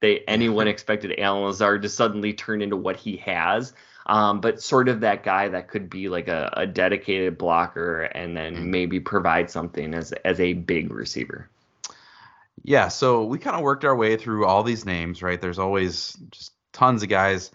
they 0.00 0.20
anyone 0.28 0.68
expected 0.68 1.18
Allen 1.18 1.44
Lazard 1.44 1.82
to 1.82 1.88
suddenly 1.88 2.32
turn 2.32 2.60
into 2.60 2.76
what 2.76 2.96
he 2.96 3.16
has, 3.18 3.72
um, 4.06 4.40
but 4.40 4.60
sort 4.60 4.88
of 4.88 5.00
that 5.00 5.22
guy 5.22 5.48
that 5.48 5.68
could 5.68 5.88
be 5.88 6.08
like 6.08 6.26
a, 6.26 6.52
a 6.56 6.66
dedicated 6.66 7.38
blocker 7.38 8.02
and 8.02 8.36
then 8.36 8.54
mm-hmm. 8.54 8.70
maybe 8.70 9.00
provide 9.00 9.50
something 9.50 9.94
as 9.94 10.12
as 10.24 10.40
a 10.40 10.52
big 10.52 10.92
receiver. 10.92 11.48
Yeah, 12.64 12.88
so 12.88 13.24
we 13.24 13.38
kind 13.38 13.56
of 13.56 13.62
worked 13.62 13.84
our 13.84 13.96
way 13.96 14.16
through 14.16 14.46
all 14.46 14.62
these 14.62 14.84
names, 14.84 15.22
right? 15.22 15.40
There's 15.40 15.58
always 15.58 16.16
just 16.30 16.52
tons 16.72 17.02
of 17.02 17.08
guys 17.08 17.50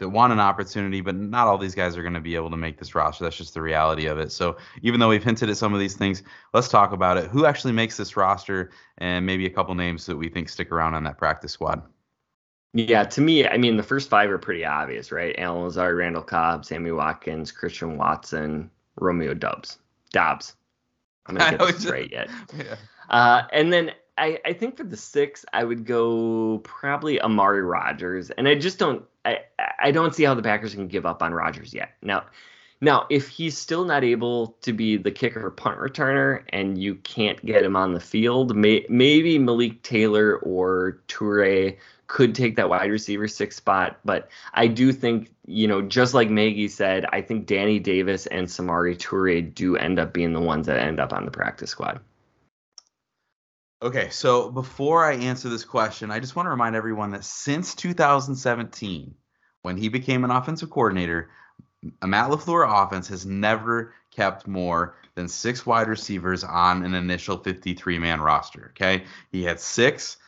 that 0.00 0.08
want 0.08 0.32
an 0.32 0.40
opportunity, 0.40 1.00
but 1.00 1.14
not 1.14 1.46
all 1.46 1.58
these 1.58 1.74
guys 1.74 1.96
are 1.96 2.02
going 2.02 2.14
to 2.14 2.20
be 2.20 2.34
able 2.34 2.50
to 2.50 2.56
make 2.56 2.78
this 2.78 2.94
roster. 2.94 3.22
That's 3.22 3.36
just 3.36 3.54
the 3.54 3.62
reality 3.62 4.06
of 4.06 4.18
it. 4.18 4.32
So 4.32 4.56
even 4.82 4.98
though 4.98 5.10
we've 5.10 5.22
hinted 5.22 5.50
at 5.50 5.56
some 5.58 5.74
of 5.74 5.80
these 5.80 5.94
things, 5.94 6.22
let's 6.52 6.68
talk 6.68 6.92
about 6.92 7.18
it. 7.18 7.30
Who 7.30 7.44
actually 7.46 7.72
makes 7.72 7.96
this 7.96 8.16
roster, 8.16 8.70
and 8.98 9.24
maybe 9.24 9.46
a 9.46 9.50
couple 9.50 9.74
names 9.74 10.06
that 10.06 10.16
we 10.16 10.28
think 10.28 10.48
stick 10.48 10.72
around 10.72 10.94
on 10.94 11.04
that 11.04 11.18
practice 11.18 11.52
squad. 11.52 11.82
Yeah, 12.72 13.04
to 13.04 13.20
me, 13.20 13.46
I 13.46 13.56
mean, 13.56 13.76
the 13.76 13.82
first 13.82 14.08
five 14.08 14.30
are 14.30 14.38
pretty 14.38 14.64
obvious, 14.64 15.10
right? 15.10 15.34
Allen 15.38 15.64
Lazard, 15.64 15.96
Randall 15.96 16.22
Cobb, 16.22 16.64
Sammy 16.64 16.92
Watkins, 16.92 17.50
Christian 17.50 17.98
Watson, 17.98 18.70
Romeo 18.96 19.34
Doubs, 19.34 19.78
Dobbs. 20.12 20.54
I'm 21.26 21.36
gonna 21.36 21.58
get 21.58 21.66
this 21.66 21.86
right 21.86 22.10
yet. 22.10 22.30
Yeah. 22.56 22.76
Uh, 23.10 23.42
and 23.52 23.72
then 23.72 23.90
I, 24.20 24.38
I 24.44 24.52
think 24.52 24.76
for 24.76 24.84
the 24.84 24.96
six, 24.96 25.44
I 25.52 25.64
would 25.64 25.86
go 25.86 26.58
probably 26.58 27.20
Amari 27.20 27.62
Rodgers, 27.62 28.30
and 28.30 28.46
I 28.46 28.54
just 28.54 28.78
don't, 28.78 29.02
I, 29.24 29.38
I 29.82 29.90
don't 29.90 30.14
see 30.14 30.24
how 30.24 30.34
the 30.34 30.42
Packers 30.42 30.74
can 30.74 30.88
give 30.88 31.06
up 31.06 31.22
on 31.22 31.32
Rodgers 31.32 31.72
yet. 31.72 31.94
Now, 32.02 32.24
now, 32.82 33.06
if 33.10 33.28
he's 33.28 33.58
still 33.58 33.84
not 33.84 34.04
able 34.04 34.56
to 34.62 34.72
be 34.72 34.96
the 34.96 35.10
kicker 35.10 35.50
punt 35.50 35.78
returner, 35.78 36.42
and 36.50 36.76
you 36.76 36.94
can't 36.96 37.44
get 37.44 37.62
him 37.62 37.76
on 37.76 37.92
the 37.94 38.00
field, 38.00 38.54
may, 38.54 38.86
maybe 38.88 39.38
Malik 39.38 39.82
Taylor 39.82 40.36
or 40.36 41.00
Toure 41.08 41.76
could 42.06 42.34
take 42.34 42.56
that 42.56 42.68
wide 42.68 42.90
receiver 42.90 43.28
six 43.28 43.56
spot. 43.56 43.98
But 44.04 44.28
I 44.54 44.66
do 44.66 44.92
think, 44.92 45.30
you 45.46 45.68
know, 45.68 45.80
just 45.82 46.14
like 46.14 46.28
Maggie 46.30 46.68
said, 46.68 47.06
I 47.12 47.20
think 47.20 47.46
Danny 47.46 47.78
Davis 47.78 48.26
and 48.26 48.46
Samori 48.46 48.96
Toure 48.96 49.54
do 49.54 49.76
end 49.76 49.98
up 49.98 50.12
being 50.12 50.32
the 50.32 50.40
ones 50.40 50.66
that 50.66 50.78
end 50.78 51.00
up 51.00 51.12
on 51.12 51.24
the 51.24 51.30
practice 51.30 51.70
squad. 51.70 52.00
Okay, 53.82 54.10
so 54.10 54.50
before 54.50 55.06
I 55.06 55.14
answer 55.14 55.48
this 55.48 55.64
question, 55.64 56.10
I 56.10 56.20
just 56.20 56.36
want 56.36 56.46
to 56.46 56.50
remind 56.50 56.76
everyone 56.76 57.12
that 57.12 57.24
since 57.24 57.74
2017, 57.74 59.14
when 59.62 59.76
he 59.78 59.88
became 59.88 60.22
an 60.22 60.30
offensive 60.30 60.68
coordinator, 60.68 61.30
a 62.02 62.06
Matt 62.06 62.30
LaFleur 62.30 62.84
offense 62.84 63.08
has 63.08 63.24
never 63.24 63.94
kept 64.10 64.46
more 64.46 64.96
than 65.14 65.28
six 65.28 65.64
wide 65.64 65.88
receivers 65.88 66.44
on 66.44 66.84
an 66.84 66.94
initial 66.94 67.38
53 67.38 67.98
man 67.98 68.20
roster. 68.20 68.72
Okay. 68.76 69.04
He 69.32 69.44
had 69.44 69.58
six 69.58 70.18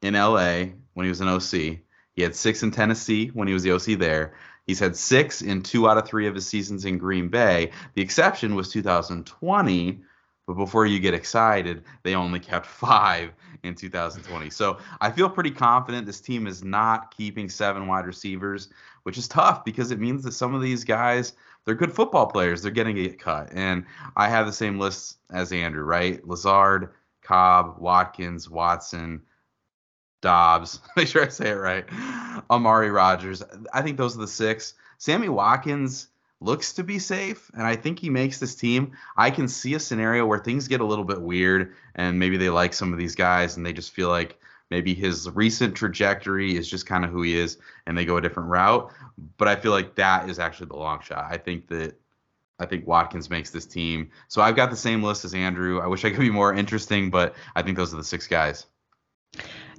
in 0.00 0.14
LA 0.14 0.66
when 0.92 1.04
he 1.04 1.08
was 1.08 1.20
an 1.20 1.28
OC. 1.28 1.80
He 2.12 2.22
had 2.22 2.36
six 2.36 2.62
in 2.62 2.70
Tennessee 2.70 3.28
when 3.28 3.48
he 3.48 3.54
was 3.54 3.64
the 3.64 3.72
OC 3.72 3.98
there. 3.98 4.34
He's 4.66 4.78
had 4.78 4.96
six 4.96 5.42
in 5.42 5.62
two 5.62 5.88
out 5.88 5.98
of 5.98 6.06
three 6.06 6.28
of 6.28 6.34
his 6.34 6.46
seasons 6.46 6.84
in 6.84 6.98
Green 6.98 7.28
Bay. 7.28 7.72
The 7.94 8.02
exception 8.02 8.54
was 8.54 8.70
2020, 8.70 10.00
but 10.46 10.54
before 10.54 10.86
you 10.86 10.98
get 11.00 11.14
excited, 11.14 11.84
they 12.02 12.14
only 12.14 12.40
kept 12.40 12.66
five 12.84 13.32
in 13.62 13.74
2020. 13.74 14.50
So 14.50 14.78
I 15.00 15.10
feel 15.10 15.28
pretty 15.28 15.50
confident 15.50 16.06
this 16.06 16.20
team 16.20 16.46
is 16.46 16.62
not 16.62 17.16
keeping 17.16 17.48
seven 17.48 17.86
wide 17.86 18.06
receivers, 18.06 18.68
which 19.04 19.18
is 19.18 19.28
tough 19.28 19.64
because 19.64 19.90
it 19.90 20.00
means 20.00 20.22
that 20.24 20.32
some 20.32 20.54
of 20.54 20.62
these 20.62 20.84
guys, 20.84 21.32
they're 21.64 21.74
good 21.74 21.92
football 21.92 22.26
players. 22.26 22.62
They're 22.62 22.72
getting 22.72 23.12
cut. 23.14 23.50
And 23.52 23.84
I 24.16 24.28
have 24.28 24.46
the 24.46 24.52
same 24.52 24.78
list 24.78 25.18
as 25.32 25.52
Andrew, 25.52 25.84
right? 25.84 26.26
Lazard, 26.26 26.90
Cobb, 27.22 27.78
Watkins, 27.78 28.50
Watson, 28.50 29.22
Dobbs, 30.20 30.80
make 30.96 31.08
sure 31.08 31.24
I 31.24 31.28
say 31.28 31.50
it 31.50 31.54
right. 31.54 31.84
Amari 32.50 32.90
Rodgers. 32.90 33.42
I 33.72 33.82
think 33.82 33.96
those 33.96 34.16
are 34.16 34.20
the 34.20 34.28
six. 34.28 34.74
Sammy 34.98 35.28
Watkins 35.28 36.08
looks 36.44 36.72
to 36.74 36.84
be 36.84 36.98
safe, 36.98 37.50
and 37.54 37.62
I 37.62 37.76
think 37.76 37.98
he 37.98 38.10
makes 38.10 38.38
this 38.38 38.54
team. 38.54 38.92
I 39.16 39.30
can 39.30 39.48
see 39.48 39.74
a 39.74 39.80
scenario 39.80 40.26
where 40.26 40.38
things 40.38 40.68
get 40.68 40.80
a 40.80 40.84
little 40.84 41.04
bit 41.04 41.20
weird, 41.20 41.74
and 41.94 42.18
maybe 42.18 42.36
they 42.36 42.50
like 42.50 42.74
some 42.74 42.92
of 42.92 42.98
these 42.98 43.14
guys, 43.14 43.56
and 43.56 43.64
they 43.64 43.72
just 43.72 43.92
feel 43.92 44.08
like 44.08 44.38
maybe 44.70 44.94
his 44.94 45.28
recent 45.30 45.74
trajectory 45.74 46.56
is 46.56 46.68
just 46.68 46.86
kind 46.86 47.04
of 47.04 47.10
who 47.10 47.22
he 47.22 47.36
is, 47.36 47.58
and 47.86 47.96
they 47.96 48.04
go 48.04 48.16
a 48.16 48.20
different 48.20 48.48
route. 48.48 48.92
But 49.38 49.48
I 49.48 49.56
feel 49.56 49.72
like 49.72 49.94
that 49.96 50.28
is 50.28 50.38
actually 50.38 50.66
the 50.66 50.76
long 50.76 51.00
shot. 51.00 51.26
I 51.30 51.38
think 51.38 51.68
that 51.68 51.98
I 52.58 52.66
think 52.66 52.86
Watkins 52.86 53.30
makes 53.30 53.50
this 53.50 53.66
team. 53.66 54.10
So 54.28 54.40
I've 54.40 54.56
got 54.56 54.70
the 54.70 54.76
same 54.76 55.02
list 55.02 55.24
as 55.24 55.34
Andrew. 55.34 55.80
I 55.80 55.86
wish 55.86 56.04
I 56.04 56.10
could 56.10 56.20
be 56.20 56.30
more 56.30 56.54
interesting, 56.54 57.10
but 57.10 57.34
I 57.56 57.62
think 57.62 57.76
those 57.76 57.92
are 57.92 57.96
the 57.96 58.04
six 58.04 58.26
guys. 58.26 58.66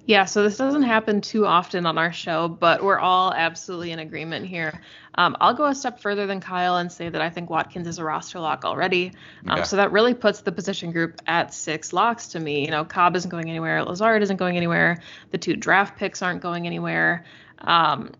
Yeah, 0.07 0.25
so 0.25 0.43
this 0.43 0.57
doesn't 0.57 0.83
happen 0.83 1.21
too 1.21 1.47
often 1.47 1.87
on 1.87 1.97
our 1.97 2.13
show, 2.13 2.47
but 2.47 2.83
we're 2.83 2.99
all 2.99 3.33
absolutely 3.33 3.91
in 3.91 3.97
agreement 3.97 4.45
here. 4.45 4.81
Um, 5.15 5.35
I'll 5.39 5.55
go 5.55 5.65
a 5.65 5.73
step 5.73 5.99
further 5.99 6.27
than 6.27 6.41
Kyle 6.41 6.77
and 6.77 6.91
say 6.91 7.09
that 7.09 7.21
I 7.21 7.31
think 7.31 7.49
Watkins 7.49 7.87
is 7.87 7.97
a 7.97 8.03
roster 8.03 8.39
lock 8.39 8.65
already. 8.65 9.13
Um, 9.47 9.65
So 9.65 9.77
that 9.77 9.91
really 9.91 10.13
puts 10.13 10.41
the 10.41 10.51
position 10.51 10.91
group 10.91 11.21
at 11.25 11.53
six 11.55 11.91
locks 11.91 12.27
to 12.29 12.39
me. 12.39 12.65
You 12.65 12.71
know, 12.71 12.85
Cobb 12.85 13.15
isn't 13.15 13.31
going 13.31 13.49
anywhere, 13.49 13.83
Lazard 13.83 14.21
isn't 14.21 14.37
going 14.37 14.57
anywhere, 14.57 15.01
the 15.31 15.39
two 15.39 15.55
draft 15.55 15.97
picks 15.97 16.21
aren't 16.21 16.41
going 16.41 16.67
anywhere. 16.67 17.25
Um, 17.59 18.11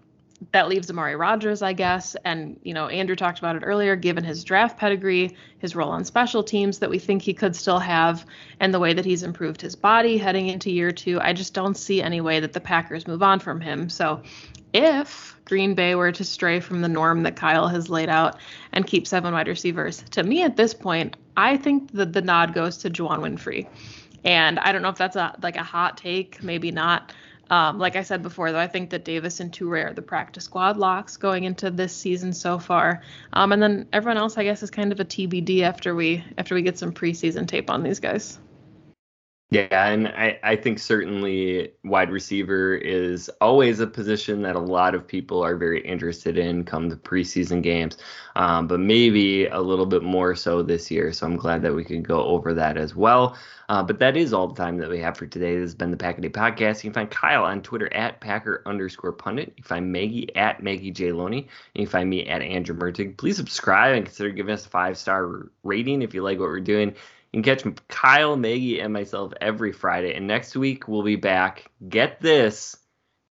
that 0.52 0.68
leaves 0.68 0.90
Amari 0.90 1.16
Rodgers, 1.16 1.62
I 1.62 1.74
guess. 1.74 2.16
And, 2.26 2.60
you 2.64 2.74
know, 2.74 2.88
Andrew 2.88 3.16
talked 3.16 3.40
about 3.40 3.56
it 3.56 3.64
earlier, 3.64 3.96
given 3.96 4.24
his 4.24 4.44
draft 4.44 4.78
pedigree, 4.78 5.36
his 5.60 5.76
role 5.76 5.90
on 5.90 6.06
special 6.06 6.44
teams 6.44 6.80
that 6.80 6.90
we 6.90 7.00
think 7.00 7.22
he 7.22 7.34
could 7.34 7.56
still 7.56 7.80
have, 7.80 8.26
and 8.60 8.74
the 8.74 8.80
way 8.80 8.94
that 8.94 9.06
he's 9.06 9.24
improved 9.24 9.62
his 9.62 9.76
body 9.76 10.18
heading 10.18 10.48
into 10.48 10.72
year 10.72 10.92
two, 10.92 11.20
I 11.22 11.34
just 11.34 11.54
don't 11.54 11.76
see 11.76 12.02
any 12.02 12.22
way 12.22 12.40
that 12.40 12.54
the 12.54 12.60
Packers 12.60 13.08
move 13.08 13.24
on 13.24 13.40
from 13.40 13.62
him. 13.62 13.90
So 13.90 14.22
if 14.74 15.38
Green 15.46 15.74
Bay 15.74 15.96
were 15.96 16.12
to 16.12 16.24
stray 16.24 16.60
from 16.60 16.82
the 16.82 16.90
norm 16.90 17.24
that 17.24 17.36
Kyle 17.36 17.68
has 17.68 17.90
laid 17.90 18.10
out 18.10 18.38
and 18.74 18.86
keep 18.86 19.08
seven 19.08 19.34
wide 19.34 19.48
receivers, 19.48 20.04
to 20.12 20.24
me 20.24 20.44
at 20.44 20.58
this 20.58 20.74
point, 20.74 21.16
I 21.38 21.58
think 21.58 21.92
that 21.94 22.14
the 22.14 22.22
nod 22.22 22.54
goes 22.54 22.78
to 22.80 22.90
Juwann 22.90 23.20
Winfree. 23.20 23.68
And 24.26 24.60
I 24.60 24.72
don't 24.72 24.82
know 24.82 24.90
if 24.90 24.98
that's 24.98 25.16
a 25.16 25.36
like 25.44 25.56
a 25.56 25.64
hot 25.64 25.98
take, 25.98 26.42
maybe 26.42 26.72
not. 26.72 27.14
Um, 27.50 27.78
like 27.78 27.96
I 27.96 28.04
said 28.04 28.24
before, 28.24 28.52
though, 28.52 28.60
I 28.60 28.68
think 28.68 28.90
that 28.90 29.06
Davis 29.06 29.40
and 29.40 29.52
Toure 29.52 29.92
are 29.92 29.94
the 29.94 30.02
practice 30.02 30.46
squad 30.46 30.78
locks 30.78 31.18
going 31.18 31.44
into 31.44 31.70
this 31.70 31.96
season 31.96 32.34
so 32.34 32.58
far. 32.58 33.02
Um, 33.34 33.52
and 33.52 33.62
then 33.62 33.88
everyone 33.94 34.18
else, 34.18 34.38
I 34.38 34.44
guess, 34.44 34.64
is 34.64 34.72
kind 34.72 34.92
of 34.92 35.00
a 35.00 35.06
TBD 35.06 35.62
after 35.62 35.94
we 35.94 36.24
after 36.38 36.56
we 36.56 36.64
get 36.64 36.78
some 36.78 36.92
preseason 36.92 37.48
tape 37.48 37.70
on 37.70 37.84
these 37.84 38.00
guys. 38.00 38.40
Yeah, 39.56 39.88
and 39.88 40.10
I, 40.10 40.38
I 40.44 40.58
think 40.58 40.80
certainly 40.80 41.72
wide 41.86 42.12
receiver 42.12 42.76
is 42.76 43.30
always 43.40 43.80
a 43.80 43.88
position 43.88 44.42
that 44.42 44.58
a 44.58 44.60
lot 44.60 44.94
of 44.94 45.08
people 45.08 45.42
are 45.42 45.56
very 45.56 45.80
interested 45.80 46.38
in 46.38 46.66
come 46.66 46.90
the 46.90 46.98
preseason 46.98 47.64
games, 47.64 47.96
um, 48.36 48.68
but 48.68 48.82
maybe 48.82 49.46
a 49.46 49.62
little 49.62 49.86
bit 49.86 50.04
more 50.04 50.36
so 50.36 50.62
this 50.62 50.92
year. 50.92 51.14
So 51.14 51.26
I'm 51.26 51.38
glad 51.38 51.62
that 51.62 51.74
we 51.74 51.86
could 51.86 52.06
go 52.06 52.22
over 52.26 52.54
that 52.54 52.76
as 52.76 52.96
well. 52.96 53.38
Uh, 53.70 53.82
but 53.82 53.98
that 54.00 54.18
is 54.18 54.34
all 54.34 54.50
the 54.50 54.62
time 54.62 54.78
that 54.78 54.90
we 54.90 55.00
have 55.00 55.16
for 55.16 55.26
today. 55.26 55.56
This 55.56 55.68
has 55.68 55.76
been 55.76 55.90
the 55.90 55.98
Pack-A-Day 55.98 56.30
Podcast. 56.30 56.84
You 56.84 56.92
can 56.92 56.94
find 56.94 57.10
Kyle 57.10 57.46
on 57.46 57.62
Twitter 57.62 57.92
at 57.94 58.20
Packer 58.20 58.62
underscore 58.66 59.14
pundit. 59.14 59.54
You 59.56 59.64
can 59.64 59.70
find 59.70 59.92
Maggie 59.92 60.36
at 60.36 60.62
Maggie 60.62 60.92
J. 60.92 61.14
Loney. 61.14 61.40
And 61.40 61.48
you 61.76 61.86
can 61.86 61.92
find 61.92 62.10
me 62.10 62.28
at 62.28 62.42
Andrew 62.42 62.76
Mertig. 62.76 63.18
Please 63.18 63.38
subscribe 63.38 63.96
and 63.96 64.06
consider 64.06 64.32
giving 64.32 64.54
us 64.54 64.66
a 64.66 64.70
five 64.70 64.98
star 64.98 65.50
rating 65.64 66.02
if 66.02 66.14
you 66.14 66.24
like 66.24 66.40
what 66.40 66.50
we're 66.50 66.60
doing. 66.60 66.94
Can 67.36 67.44
catch 67.44 67.66
Kyle, 67.90 68.38
Maggie, 68.38 68.80
and 68.80 68.94
myself 68.94 69.34
every 69.42 69.74
Friday. 69.74 70.14
And 70.14 70.26
next 70.26 70.56
week, 70.56 70.88
we'll 70.88 71.04
be 71.04 71.18
back. 71.18 71.70
Get 71.90 72.22
this 72.22 72.78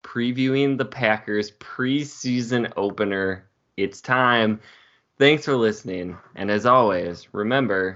previewing 0.04 0.78
the 0.78 0.84
Packers 0.84 1.52
preseason 1.52 2.74
opener. 2.76 3.48
It's 3.78 4.02
time. 4.02 4.60
Thanks 5.18 5.46
for 5.46 5.56
listening. 5.56 6.18
And 6.36 6.52
as 6.52 6.66
always, 6.66 7.34
remember. 7.34 7.96